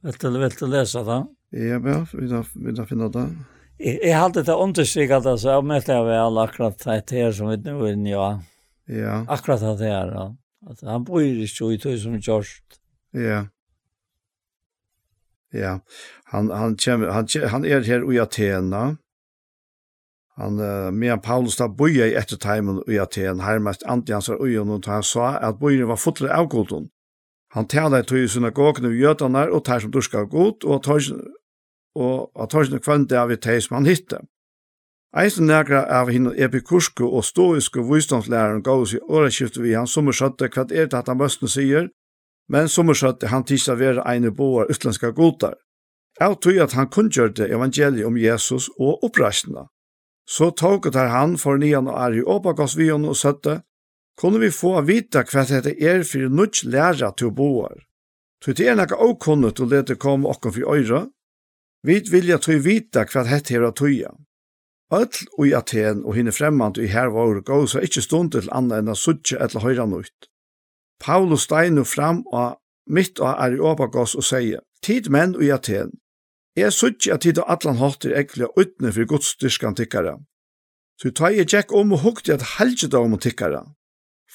[0.06, 1.22] Vet du, vet du lese det?
[1.58, 3.28] Ja, ja, vi da, vi da finner det.
[3.30, 3.57] Ja.
[3.78, 7.76] Jeg hadde det understrykket, altså, jeg møtte jeg vel akkurat det her som vi nå
[7.86, 8.30] er inne, ja.
[8.90, 9.20] Ja.
[9.30, 10.26] Akkurat det her, ja.
[10.68, 12.80] At han bor ikke i tog som kjørst.
[13.14, 13.46] Ja.
[15.54, 15.78] Ja.
[16.34, 18.98] Han, han, kjem, han, han er her i Athena.
[20.38, 24.30] Han, uh, med Paulus da bor i etter timen i Athena, her mest anti hans
[24.30, 26.90] er ugen, og han sa at bojen var fotler av godton.
[27.56, 31.02] Han talar tog i synagogene i Gjøtanar og tar som durska av god, og tar
[31.98, 34.22] og at torsne kvønte av et teis man hitte.
[35.18, 40.12] Eisen nekra av hinn epikurske og stoiske visdomslæreren gav oss i åreskiftet vi han som
[40.12, 41.88] skjøtte hva er det at han møstene sier,
[42.52, 45.56] men som skjøtte han tisa være eine boar utländska godar.
[46.20, 49.68] Jeg tog at han kunngjørte evangeliet om Jesus og oppreisene.
[50.28, 53.62] Så tog det han for nian og er i åpakos vi og søtte,
[54.18, 57.76] kunne vi få vita hva det er for nødt lærer til boar.
[58.44, 61.08] Så det er nekka åkunnet å lete komme okken for øyre,
[61.84, 64.14] Vi vilja tøy vita hva hett her og tøya.
[64.92, 68.50] Öll og i Aten og hinne fremmant i her var gå så ikkje stund til
[68.52, 70.30] anna enn a suttje etla høyra nøyt.
[71.00, 72.58] Paulus steinu fram og
[72.88, 75.92] mitt av Areopagos og sier, Tid menn og i Aten,
[76.58, 80.16] Jeg suttje at tid og atlan hotter ekle og utne for godstyrskan tikkara.
[80.98, 83.62] Så ta jeg tjekk om og hukte at halgjedom og tikkara.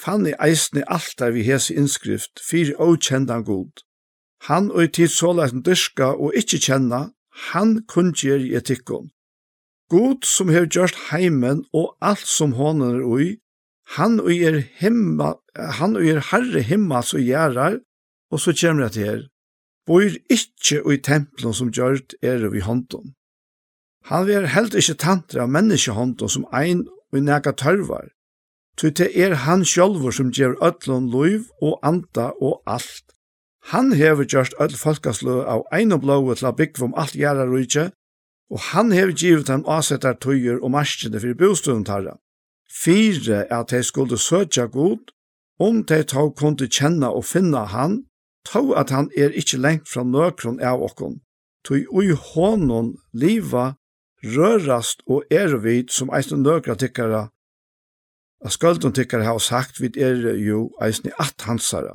[0.02, 3.82] Fann i eisne alt der vi hese innskrift, fyri og kjendan god.
[4.46, 7.00] Han og i tid såleisen dyrska og ikkje kjenna,
[7.52, 9.10] han kunngjør i etikken.
[9.92, 13.26] God som har gjort heimen og alt som hånden er ui,
[13.96, 17.80] han og er, himma, han og er herre himma som gjerrar,
[18.32, 19.20] og så kommer det her,
[19.86, 23.12] bor ikkje ui tempelen som gjørt er vi hånden.
[24.08, 28.08] Han vil helt ikkje tantra av menneskehånden som ein og nega tørvar,
[28.80, 33.11] ty det er han sjølver som gjør ötlun loiv og anda og alt.
[33.70, 37.90] Han hever gjørst öll folkaslø av ein og blåu til a byggvum alt gjerra rujtje,
[38.50, 42.18] og han hever givet hann asettar tøyer og marskjene fyrir bostøvun tarra.
[42.82, 45.12] Fyre er at de skulle søtja god,
[45.60, 48.02] om de tog kunne kjenne og finna han,
[48.44, 51.20] tog at han er ikkje lengt fra nøkron av okkon,
[51.64, 53.76] tog ui hånden liva,
[54.22, 57.28] rørast og ervid som eisne nøkra tikkara,
[58.42, 61.94] a sköldon tikkara har sagt vid er jo eisne at hansara.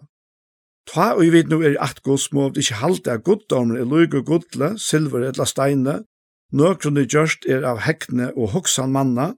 [0.88, 4.26] Ta og vi nu er at gods må vi ikke halte av goddommer er og
[4.26, 6.04] godle, silver eller steine,
[6.52, 9.34] nøkrone gjørst er av hekne og hoksan manna.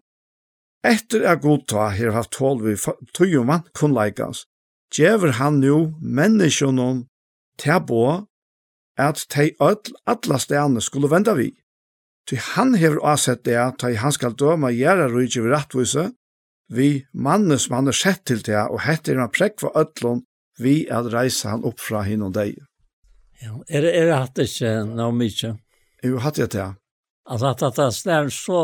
[0.86, 2.76] Etter er godta her haft tål vi
[3.14, 4.46] tøyumann kun leikans,
[4.94, 7.08] djever han nu menneskjonom
[7.60, 8.04] til bo
[9.00, 11.50] at tei öll alla stene skulle venda vi.
[12.28, 16.12] Ty han hever avsett det at han skal døma gjerra rujtje vi rattvise,
[16.70, 20.22] vi mannes er sett til det, og hette er man prekk for öllon
[20.60, 22.60] vi at reise han opp fra henne og deg.
[23.40, 25.56] Ja, er, er det hatt ikke noe mye?
[26.04, 26.70] Jo, hatt jeg det.
[27.30, 28.62] At at det snær så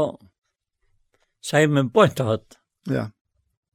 [1.46, 2.58] sier vi på en tatt.
[2.90, 3.10] Ja.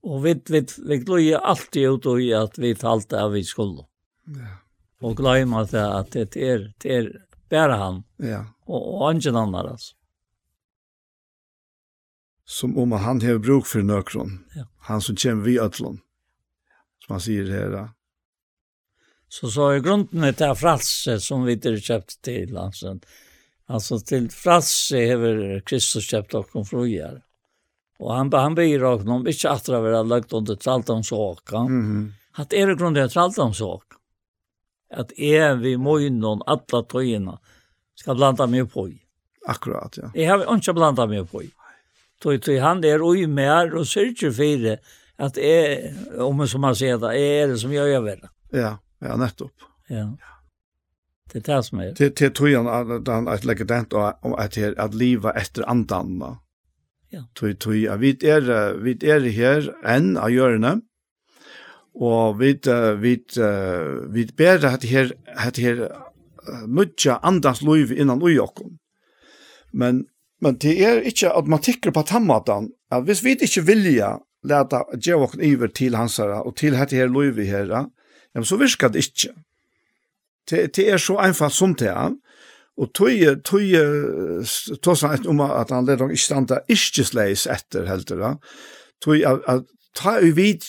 [0.02, 3.86] Og vi, vi, vi gløyer alltid ut i at vi talte av vi skulle.
[4.36, 4.56] Ja.
[5.04, 7.08] Og gløymer at det, at det er, det er
[7.50, 8.02] bare han.
[8.22, 8.44] Ja.
[8.66, 9.94] Og, og andre annen altså.
[12.50, 14.40] Som om han har bruk for nøkron.
[14.56, 14.66] Ja.
[14.88, 16.00] Han som kommer vi øtlån.
[17.04, 17.86] Som han sier her ja.
[19.32, 22.98] Så så i grunden är det fralse som vi inte köpt till alltså.
[23.66, 27.22] Alltså till fralse har Kristus köpt och kom frugar.
[27.98, 31.66] Och han han blir rakt någon inte att det var lagt under traltan så kan.
[31.66, 32.12] Mm.
[32.32, 33.82] Att är det grunden att traltan så.
[34.94, 37.38] Att är vi mojnon alla tojina
[37.94, 38.88] ska blanda mig på.
[38.88, 39.02] I.
[39.46, 40.10] Akkurat ja.
[40.14, 41.42] Jag har inte blandat mig på.
[42.22, 44.80] Tog tog han där och mer och syrger för det
[45.16, 48.20] att är om man som man säger det är det som jag gör väl.
[48.50, 48.78] Ja.
[49.00, 49.52] Ja, nettopp.
[49.88, 50.16] Ja.
[51.32, 51.94] Det är det som är.
[51.98, 53.84] Det det tror jag att han att lägga det
[54.22, 56.36] om att att leva efter andan.
[57.08, 57.24] Ja.
[57.38, 60.80] Tror tror jag vi är vi är här än av görna.
[61.94, 62.60] Och vi
[62.98, 63.24] vi
[64.08, 65.92] vi ber att här att här
[66.66, 68.78] nutja andans liv innan ujokom.
[69.72, 70.06] Men
[70.40, 72.70] men det är inte automatiker på tammatan.
[72.90, 77.08] Att hvis vi inte vilja läta ge och iver till hansara och till att här
[77.08, 77.86] liv i herra
[78.34, 79.34] men så virker det ikke.
[80.50, 82.14] Det, det er så einfalt som det er,
[82.80, 83.82] og tøye, tøye,
[84.82, 88.38] tøye, om at han leder ikke standa ikke sleis etter heldur,
[89.04, 89.66] tøye, at, at
[89.96, 90.68] ta vi vid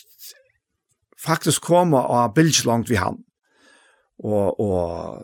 [1.21, 3.21] faktisk koma av bildslangt vi han,
[4.21, 5.23] og, og,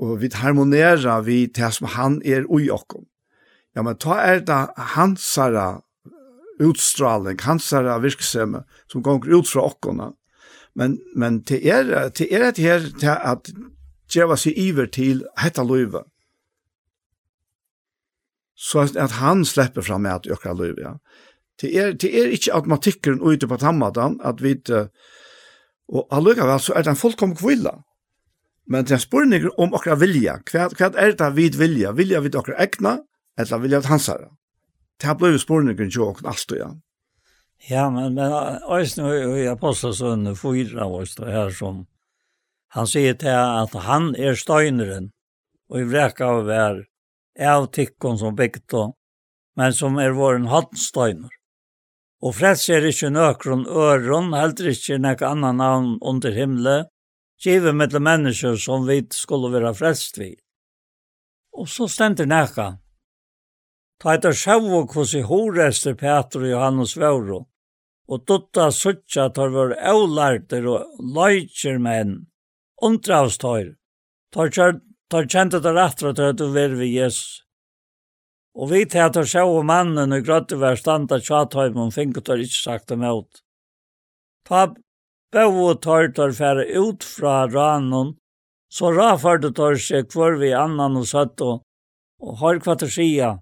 [0.00, 3.06] og vi harmonerer vi til som han er ui okkom.
[3.76, 4.62] Ja, men ta er det
[4.94, 5.82] hansara
[6.64, 10.12] utstraling, hansara virksomhet som går ut fra okkona,
[10.76, 13.48] Men, men det er, det er det her til at
[14.12, 16.04] djeva seg iver til hetta løyve.
[18.56, 20.94] Så at han slipper fram med at økra løyve, ja.
[21.60, 24.58] Det er, det er ikke automatikkeren ute på tammadan, at vi
[25.88, 27.72] og allukavall så er det en fullkommen kvilla.
[28.66, 30.40] Men det er spurninger om okra vilja.
[30.50, 31.92] Hva, hva er det vid vilja?
[31.94, 32.98] Vilja vid okra egna,
[33.38, 34.28] eller vilja vi hansara?
[35.00, 36.70] Det har blivit spurninger til okra alt og ja.
[37.68, 38.32] Ja, men, men
[38.70, 41.86] Øystein og i Apostelsønne fyra oss det her som
[42.76, 45.10] han sier til at han er støyneren
[45.70, 46.84] og i vrek av hver
[47.40, 48.76] av tikkon som bygd
[49.56, 51.32] men som er vår hattstøyner.
[52.24, 56.76] Og frelse er ikke nøkron øron, heller ikke nek annan navn under himle,
[57.42, 60.34] givet mellom mennesker som vi skulle være frelst vi.
[61.56, 62.76] Og så stender nekka,
[64.02, 67.46] Ta etter sjau hos i horester Peter og Johannes Vauro,
[68.08, 72.18] og dutta suttja tar vår avlærter og løytjer menn,
[72.84, 73.72] ondravstøyr,
[74.36, 74.52] tar,
[75.10, 77.40] tar kjente der atra til at du vil vi Jesus.
[78.56, 82.40] Og vi til at tar sjau mannen og grøtte hver standa tjatøym om finket tar
[82.40, 83.42] ikke sagt dem ut.
[84.48, 84.68] Ta
[85.32, 88.14] bau og tar tar fære ut fra ranen,
[88.68, 91.64] så rafar du tar seg kvar vi annan og søtt og,
[92.20, 93.32] og har kvatt å skia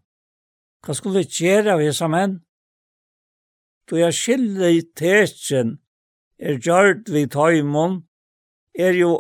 [0.85, 2.41] Hva skulle vi gjøre av hese menn?
[3.89, 5.79] Du er skilde i tetsen
[6.39, 8.03] er gjørt vi tøymon,
[8.77, 9.13] er jo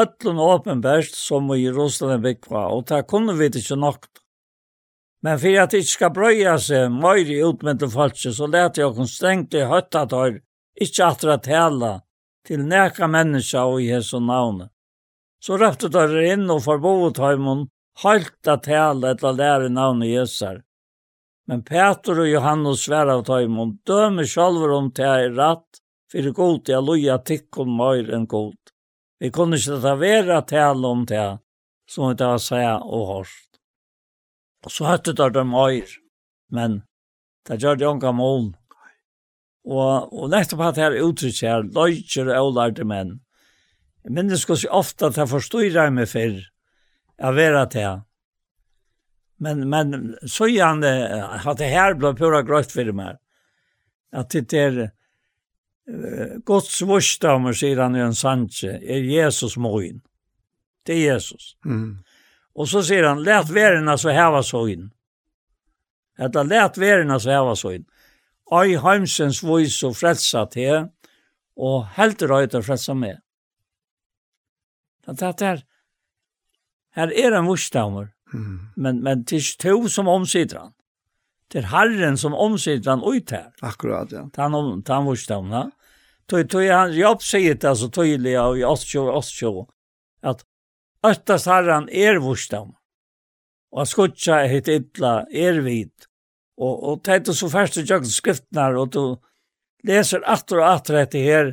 [0.00, 4.06] ötlun åpenbært som i Jerusalem byggva, og det kunne vi ikke nok.
[5.20, 8.80] Men for at det ikke skal brøye seg møyre i med det falske, så lette
[8.80, 10.40] jeg oss strengt i høtta tøyr,
[10.80, 11.92] ikke atra tala
[12.46, 14.70] til neka menneska og i Jesu navnet.
[15.44, 17.68] Så røpte dere inn og forboet tøymon,
[18.04, 20.62] halt at tala etter lære navnet Jesar.
[21.50, 26.22] Men Peter og Johannes sværa av tøym, og dømer sjálfur om det er rett, for
[26.22, 28.70] det god til a loja tikkun mer enn god.
[29.18, 31.24] Vi kunne ikke ta vera tale om det,
[31.90, 33.58] som vi tar sæ og hørst.
[34.62, 35.90] Og så høttet der de møyr,
[36.54, 36.84] men
[37.48, 38.46] det gjør det unga mål.
[39.66, 43.16] Og, og nettopp at her uttrykk her, løyker og lærte menn.
[44.06, 46.38] Jeg minnes ofte at jeg forstår meg for,
[47.18, 48.06] jeg vera til
[49.40, 50.88] Men, men så gjerne
[51.40, 53.16] at det her ble pura grøyt for meg.
[54.12, 60.02] At det er uh, godt svorsdamer, sier han i en sannsje, er Jesus moin.
[60.84, 61.54] Det er Jesus.
[61.64, 62.02] Mm.
[62.60, 64.90] Og så sier han, let verena så heva soin.
[66.20, 67.86] Etta let verena så heva soin.
[68.52, 70.90] Ai heimsens vois og frelsa til,
[71.56, 73.22] og helt røyt og frelsa med.
[75.06, 75.62] Det er her,
[76.98, 78.58] her er en vorsdamer Mm.
[78.76, 80.72] Men, men det er to som omsider han.
[81.50, 83.50] Det er Herren som omsider han ut her.
[83.66, 84.26] Akkurat, ja.
[84.36, 85.66] Han, om, han vurs dem, ja.
[86.30, 89.54] Tog, tog, han, Jobb sier det så tydelig i Ostsjå og Ostsjå,
[90.22, 90.44] at
[91.06, 92.76] Østast Herren er vurs dem.
[93.70, 95.92] Og skutsa hitt ytla er vid.
[96.60, 99.04] Og, og teit så først du jøkken skriftnar, og du
[99.86, 101.52] leser atter og atter etter her,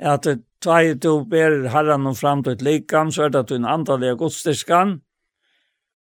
[0.00, 0.26] at
[0.64, 3.68] tvei du ber herran om fram til et likam, så er det at du en
[3.68, 4.98] andalig godstyrskan,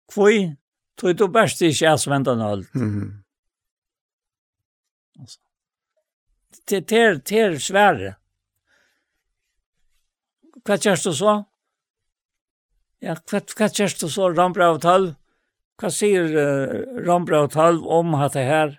[0.09, 0.55] Kvoi,
[0.97, 2.63] tog du best ikke jeg som venter en øl.
[6.69, 8.15] Det er, det er svære.
[10.65, 11.35] Hva kjørst du så?
[13.01, 15.13] Ja, hva, hva kjørst du så, Rambra og Talv?
[15.79, 18.75] Hva sier uh, Rambra og Talv om at det her?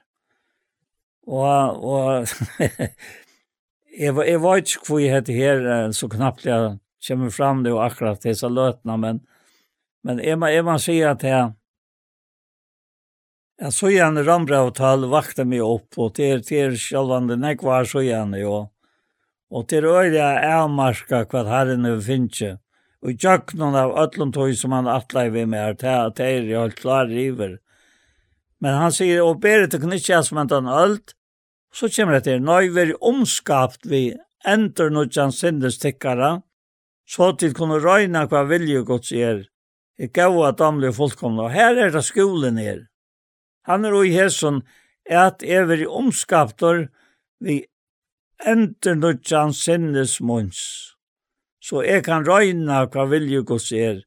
[1.31, 2.29] Og, og
[4.03, 5.67] jeg, jeg vet ikke hvor jeg heter her,
[5.97, 6.77] så knappt jeg
[7.07, 9.23] kommer fram det og akkurat disse løtene, men
[10.07, 11.53] Men jeg må, jeg må si at jeg,
[13.61, 18.55] jeg så gjerne Rambrautall vakte meg opp, og til, til sjølvande nekvar så gjerne jo.
[19.51, 22.55] Og til øyla er marska hva herren er finnje.
[23.05, 26.63] Og tjøknen av øtlund tog som han atlai vi med her, til at jeg er
[26.63, 27.59] helt klar river.
[28.61, 31.17] Men han sier, og beret og knitja som han ölt,
[31.73, 34.15] så kommer det til, nøy veri omskapt vi
[34.47, 36.41] endur nudjan sindestikkara,
[37.09, 39.50] så til kunne røyna hva vilje gods er
[40.09, 41.49] gaua damle fullkomna.
[41.53, 42.87] Her er det skolen her.
[43.69, 44.63] Han er i hesson
[45.11, 46.89] at ever i omskaptor
[47.41, 47.65] vi
[48.47, 50.61] enter nudjan sinnes munns.
[51.61, 54.01] Så jeg kan røyna hva vilje gos er.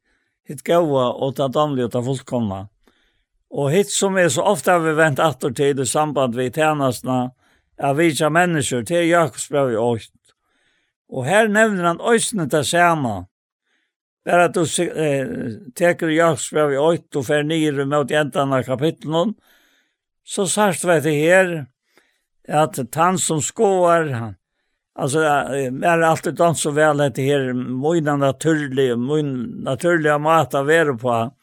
[0.50, 2.68] Hitt gaua og ta damle og ta fullkomna.
[3.54, 7.30] Og hitt som er så ofta vi vent atter til i samband vi tjenestna
[7.78, 10.34] av vidja mennesker til Jakobsbrev i åkt.
[11.14, 13.28] Og her nevner han òsne til samme.
[14.26, 15.28] Bara du eh,
[15.76, 19.34] teker Jakobsbrev i 8 og fer nere mot jentene av kapitlen,
[20.24, 21.52] så sørst vet jeg her,
[22.48, 24.36] at han som skåar, han,
[24.96, 30.72] alltså är det alltid de som väl det här mojna naturlig, mojna naturliga mat av
[30.72, 31.34] er på.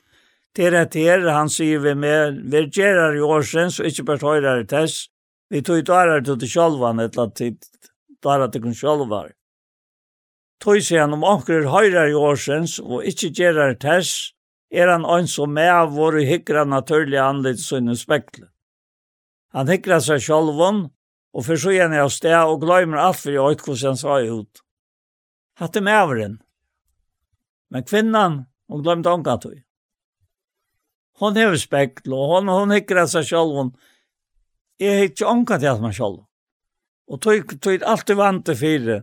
[0.52, 4.02] Det är det här han säger vi med, vi gerar i år och så inte
[4.02, 5.10] bara höjrar i test,
[5.50, 7.56] Vi tog ju dörrar till det själva, eller till
[8.22, 9.24] dörrar det kan själva.
[10.60, 14.34] Tog sier han om anker høyrer i årsens og ikkje gjerar tess,
[14.70, 18.50] er han en som med våre hikra naturlige anlitt sønne spekle.
[19.56, 20.84] Han hikra seg sjolvån,
[21.30, 24.62] og forsøg henne av sted og gløymer alt for i øyt hvordan han sa ut.
[25.58, 26.38] Hatt er maveren.
[27.70, 29.58] Men kvinnan, hun gløymte anka tog.
[31.22, 33.72] Hon hever spekle, og hon, hon hikra seg sjolvån.
[34.80, 36.26] Jeg hikra anka til at man sjolvån.
[37.10, 38.98] Og tog, tog alt er vant til fire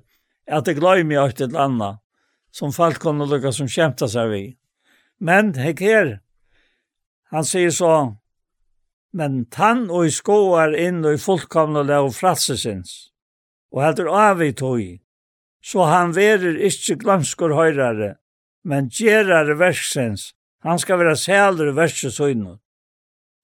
[0.47, 1.97] at jeg gløymi alt et anna,
[2.51, 4.45] som folk kunne lukka som kjemta seg vi.
[5.19, 6.19] Men hek her,
[7.33, 7.93] han sier så,
[9.11, 13.11] men tann og i skoar inn og i fullkomna lov fratsesins,
[13.73, 14.83] og heldur av i tog,
[15.63, 18.15] så han verir ikkje glamskor høyrare,
[18.63, 20.31] men gjerare verksins,
[20.63, 22.57] han skal vera sæler verksesøyner.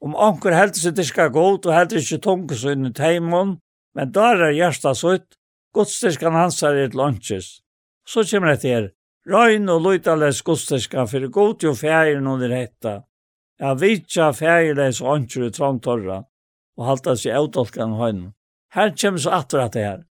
[0.04, 3.58] Om anker heldur seg diska god, og heldur ikkje tungesøyner teimon,
[3.96, 5.28] men dar er hjertas ut,
[5.74, 7.64] Godsterskan hans er et lunches.
[8.06, 8.92] Så kommer det her.
[9.26, 11.74] Røyn og løytales godsterskan for god til
[12.22, 13.04] noen under hetta.
[13.60, 16.24] Ja, vitja færeles åndsjur i trångtorra
[16.78, 18.34] og halta seg eutolkan av høynen.
[18.74, 20.02] Her kommer så atter at det her.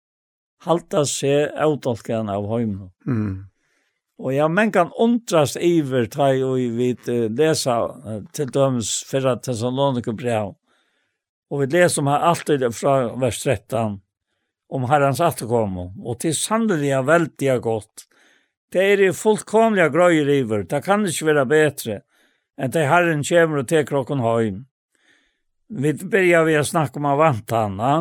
[0.65, 2.91] Halta seg eutolkan av høynen.
[3.07, 3.51] Mm.
[4.23, 7.77] Og ja, men kan undrast iver ta i vid uh, lesa
[8.33, 10.55] til døms fyrra Thessaloniker brev.
[11.51, 14.01] Og vi leser om her alltid fra vers 13
[14.73, 18.07] om herrens atterkomme, og til sannelig er veldig godt.
[18.73, 21.99] Det er i fullkomlige grøyer iver, det kan ikke være bedre,
[22.57, 24.62] enn til herren kommer og til okken høym.
[25.73, 27.93] Vi begynner vi å snakke om avantana,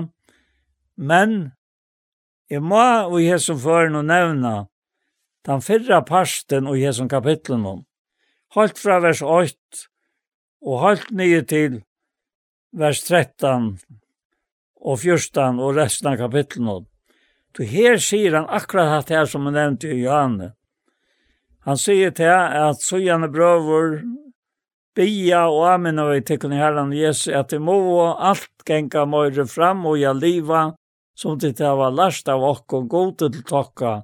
[0.96, 1.52] men
[2.52, 4.56] jeg må og jeg som fører noe nevne
[5.48, 7.86] den fyrre parsten og jeg som kapitlen om.
[8.56, 9.88] Halt fra vers 8
[10.68, 11.80] og halt nye til
[12.78, 13.72] vers 13
[14.82, 16.88] og fyrstan og resten av kapitlen.
[17.56, 20.54] Så her sier han akkurat det her som han nevnte i Johanne.
[21.68, 24.00] Han sier til at søgjane brøver,
[24.98, 27.78] bia og amina i tekken i herren Jesu, at det må
[28.12, 30.72] alt genga møyre fram og ja liva,
[31.16, 34.02] som det til var last av okko god til tokka,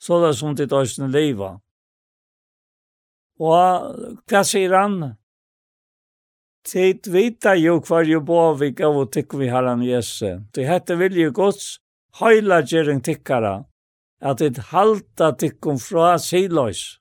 [0.00, 1.56] så det som det døysene liva.
[3.40, 5.00] Og hva sier han?
[6.66, 10.42] Tid vita jo kvar jo bovik av og tikk vi herran Jesu.
[10.52, 11.78] Det hette vilje gods
[12.20, 13.64] høyla gjerring tikkara,
[14.20, 17.00] at det halta tikkum fra siløys.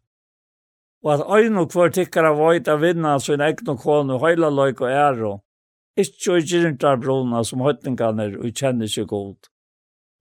[1.03, 4.81] Og at øyn og hver tikkara vøyt av vinna sin egn og kone høyla løyk
[4.85, 5.33] og æro,
[5.99, 9.51] ikkje og gjerringtar brona som høytningarnir og kjenner seg god.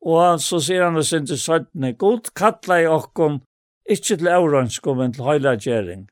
[0.03, 3.41] Og så sier han oss inn til søttene, god kattla i okkom,
[3.87, 6.09] ikkje til aurønsk, men til høyla gjerring.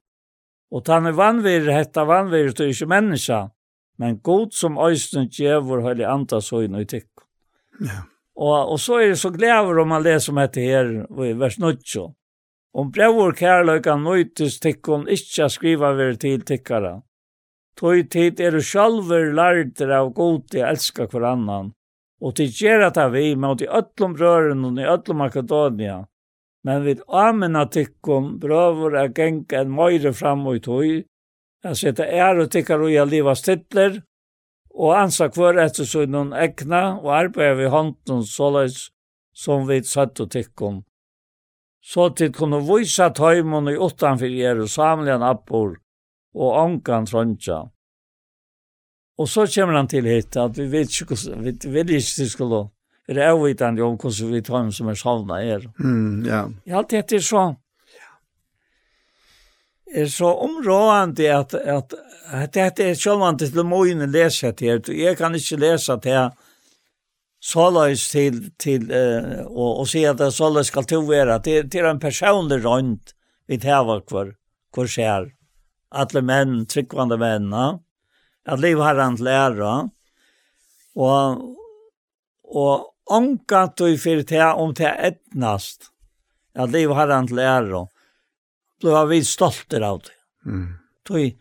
[0.74, 3.40] Og tann er vanvir, hetta vanvir, til ikkje menneska,
[4.02, 7.10] men god som øysten djevor høyli andas høyn i tikk.
[7.80, 8.02] Ja.
[8.36, 10.90] Og, og så er det så glæver om man leser om dette her,
[11.24, 12.05] i vers 9.
[12.76, 16.98] Om brevor kærløykan nøytis tikkun ikkje skriva ver til tikkara.
[17.80, 21.72] Tøy tid er du sjalver lærder av gode elska hver annan,
[22.20, 26.02] og til gjerra ta vi med i öllum brøren og i öllum Makedonia,
[26.66, 31.05] men vid amen attikkum brøver er geng en møyre fram og tøy,
[31.62, 34.01] at sette er og tikkar og jeg liva stittler,
[34.74, 38.90] og ansa hver etter så noen ekna, og arbeid vi hånden såleis
[39.36, 40.82] som vi satt og tikkum.
[41.86, 45.76] Så til kunne vise tøymon i utanfyr Jerusalem appor,
[46.34, 47.62] og ankan trøntja.
[49.16, 52.62] Og så kommer han til hit, at vi vet ikke, vi vet ikke, vi
[53.08, 55.68] er avvitende om hvordan vi tar som er savnet er.
[55.78, 56.42] Mm, ja.
[56.66, 57.52] Ja, det er så
[59.96, 61.94] er så områdende at, at,
[62.26, 64.82] at dette er sjølvande til å må møyne lese til.
[64.90, 66.32] Jeg kan ikke lese til her
[67.46, 71.38] såleis til, til uh, og, og si at det såleis skal to være.
[71.44, 73.14] Det, det er en personlig rønt
[73.46, 74.34] vi tar hver,
[74.74, 75.30] hver skjer.
[75.96, 79.74] Alle menn, tryggvande menn, at liv har han til ære.
[80.96, 81.44] Og,
[82.50, 85.92] og, Ongat og fyrir til om til etnast.
[86.56, 87.84] Ja, liv har han til ære.
[88.80, 90.16] Blev vi stolter av det.
[90.44, 90.74] Mm.
[91.06, 91.36] Tog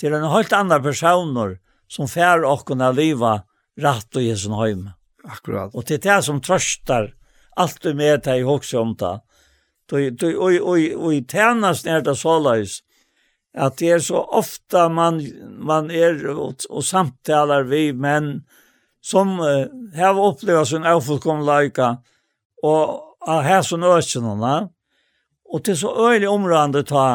[0.00, 1.58] til en helt annan personer
[1.88, 3.38] som fær og kunne liva
[3.82, 4.88] rett og jesun heim.
[5.26, 5.74] Akkurat.
[5.74, 7.12] Og til det som trøster
[7.56, 9.16] alt du med deg i hokse om det.
[9.92, 12.80] Og i tænast er det såleis
[13.56, 15.22] at det er så ofta man,
[15.64, 18.42] man er og, og samtaler vi menn
[19.06, 21.96] som uh, har opplevd sin avfullkomne leika,
[22.66, 24.56] og av hæsen økjenene,
[25.46, 27.06] og til så øyelig områdende ta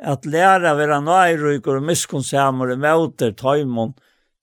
[0.00, 3.92] at læra være nøyrykker og miskunnsamere møter tøymon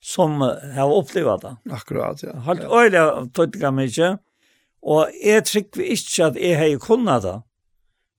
[0.03, 1.53] som har opplevd det.
[1.73, 2.35] Akkurat, ja.
[2.45, 4.17] Helt øyelig tøytninger mykje.
[4.81, 7.39] og jeg trykker ikke at jeg har kunnet det.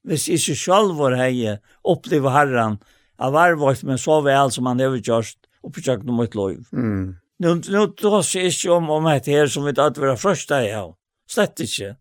[0.05, 2.79] Hvis jeg ikke selv har opplevd herren,
[3.19, 6.65] av varvått, men så vel som han har gjort oppe i mot om.
[6.73, 7.17] Mm.
[7.39, 10.65] Nu, nu tås jeg inte om, om det här som vi att være først av,
[10.65, 10.97] ja.
[11.31, 11.97] slett inte.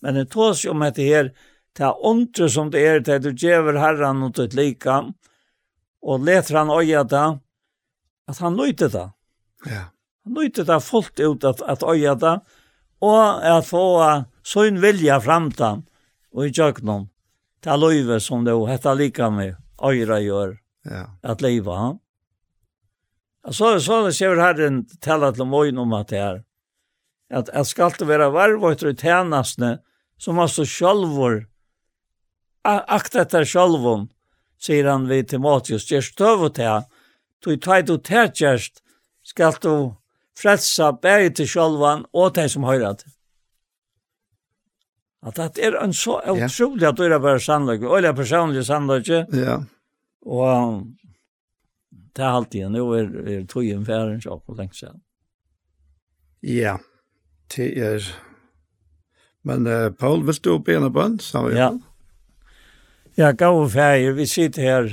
[0.00, 1.32] Men det tås ju om det här
[1.76, 5.14] ta ontre som det är det du ger herren mot ett likam,
[6.02, 7.38] och leter han oja da,
[8.26, 9.12] att han løyte da.
[9.64, 9.84] Ja.
[10.24, 12.40] Han løyte det fullt ut att att oja da,
[12.98, 15.86] och att få sån vilja framtan,
[16.32, 17.08] och i jöknom
[17.60, 20.58] ta er som det heter likam med øyra gör.
[20.84, 21.18] ja.
[21.22, 21.72] Att leva.
[21.72, 21.98] Ja.
[23.50, 26.44] Så, så ser här Herren tala till mig om att det är
[27.32, 29.78] att jeg ska alltid være varvåter i tjänastne
[30.18, 31.46] som altså sjølvor,
[32.62, 34.08] akt etter självon
[34.60, 36.84] säger han vid Timoteus just støv til han,
[37.44, 38.82] du tar du terkjørst,
[39.22, 39.94] ska du
[40.38, 43.10] frälsa bæri till självan och det som høyra det
[45.22, 48.64] att det är en så utrolig at du er bare sannløyke, og det er personlig
[48.66, 49.60] sannløyke, ja.
[50.26, 50.82] og
[52.16, 55.00] det er alltid nu er, er tøyen færen så på lenge siden.
[56.42, 56.76] Ja,
[57.56, 58.12] det er...
[59.42, 61.18] Men uh, Paul, vil du be en bønn?
[61.54, 61.72] Ja.
[63.18, 64.92] Ja, gav fære, vi sitter her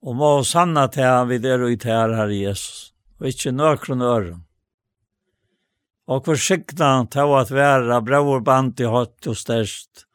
[0.00, 4.44] og må sanna til vi der og i her, Herre Jesus, og ikke nøkron øren.
[6.10, 10.06] Og forsikta til at være bror band i høtt og størst,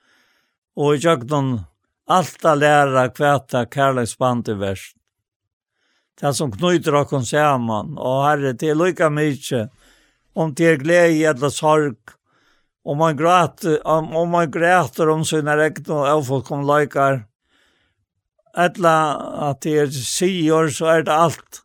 [0.76, 1.60] og i jøgnen
[2.08, 4.98] Allt a lära kvätta kärleksband i värst.
[6.22, 7.98] Det som knyter och samman.
[7.98, 9.72] Och herre, det är lika mycket.
[10.34, 11.96] Om det är glädje eller sorg.
[12.84, 17.26] Om man gråter om, om, man gråter om sina räkna och ofullkomlöjkar.
[18.58, 21.62] Eller att det är sior så är det allt.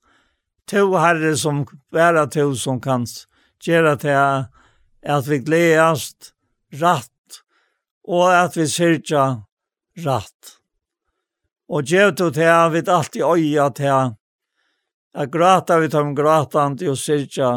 [0.70, 3.06] To herre som bära to som kan
[3.66, 4.44] göra det
[5.06, 6.32] att vi glädjast
[6.72, 7.06] rätt.
[8.04, 9.42] Och att vi syrkar
[10.04, 10.56] rætt.
[11.70, 14.16] Og gjev du til han vid alt i øya til han.
[15.14, 17.50] Jeg græta vid ham gråtande og sirkja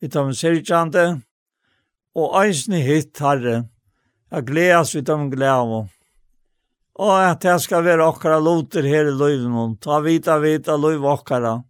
[0.00, 1.22] vid ham sirkjande.
[2.16, 3.64] Og eisne hitt herre.
[4.32, 5.86] Jeg gledas vid ham glæmo.
[7.00, 9.78] Og at jeg skal være okkara loter her i løyven.
[9.80, 11.62] Ta vita vita løyv okkara.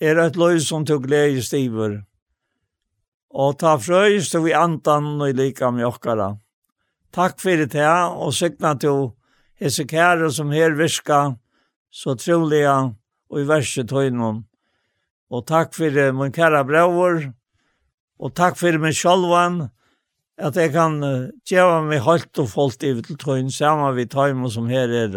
[0.00, 2.00] Er et løyv som tog gledes stiver.
[3.30, 6.34] Og ta frøyst vi antan og lika med okkara.
[7.14, 9.12] Takk fyrir det, og sykna til
[9.62, 11.36] Hesekære som her virka,
[11.86, 14.40] så trolig og i verset høynon.
[15.30, 17.20] Og takk fyrir min kæra brevor,
[18.18, 19.68] og takk fyrir min sjálvan,
[20.42, 20.98] at jeg kan
[21.46, 25.14] djeva meg holdt og folk i til tøyn, saman vi tøym som her er.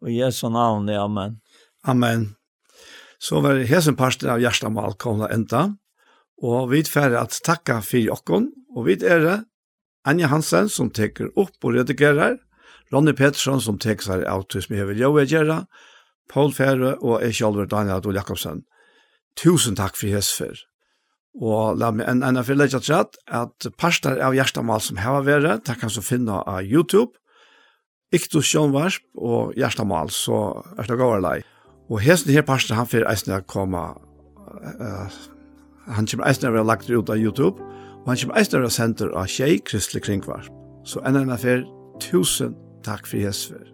[0.00, 1.42] Og i Jesu navn, amen.
[1.84, 2.30] Amen.
[3.20, 5.76] Så var det hesen parten av Gjerstamal komna enda,
[6.40, 9.36] og vi tverre at takka fyrir okkon, og vi er det
[10.06, 12.38] Anja Hansen som teker opp og redigerer,
[12.94, 15.58] Ronny Pettersson som teker seg av til som jeg vil gjøre gjøre,
[16.30, 18.64] Paul Fære og jeg selv Daniel Adol Jakobsen.
[19.38, 20.62] Tusen takk for hesfer.
[21.36, 25.66] Og la meg en enda for legge til at, parster av Gjerstamal som har vært,
[25.68, 27.12] det kan du finne av YouTube,
[28.14, 31.38] Iktus Sjønvarsp og Gjerstamal, så er det gøyere lei.
[31.90, 33.82] Og hesten her parster han får eisne komme,
[34.62, 35.18] uh,
[35.90, 37.60] han kommer eisne å være lagt ut av YouTube,
[38.06, 40.46] Og han kommer eisner og senter av tjei kristelig kringvarp.
[40.86, 41.64] Så enn enn affær,
[41.98, 42.54] tusen
[42.86, 43.66] takk for hesfer.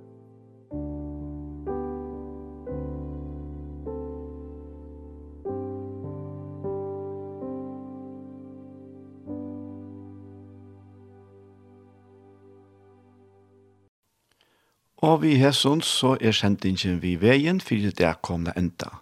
[15.02, 19.01] Og vi hessons så er sendingen vi veien fyrir det komna enda.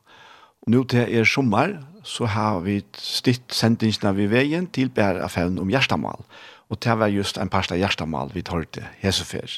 [0.70, 1.72] Nu til er sommer,
[2.06, 6.22] så har vi stitt sendingene ved veien til bæreaffæren om Gjerstamal.
[6.70, 9.51] Og det var just en parst av Gjerstamal vi tørte Jesufer.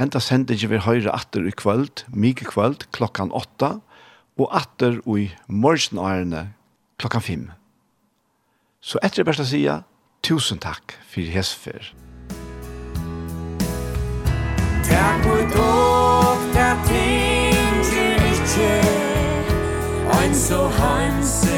[0.00, 3.76] Henta sendingen vil høyre atter i kvöld, mye kvöld, klokkan åtta,
[4.40, 6.48] og atter i morgenårene
[6.98, 7.50] klokkan fem.
[8.80, 9.82] Så etter det beste sida,
[10.26, 11.92] tusen takk for Jesufer.
[14.90, 15.31] Takk
[20.34, 21.51] so hands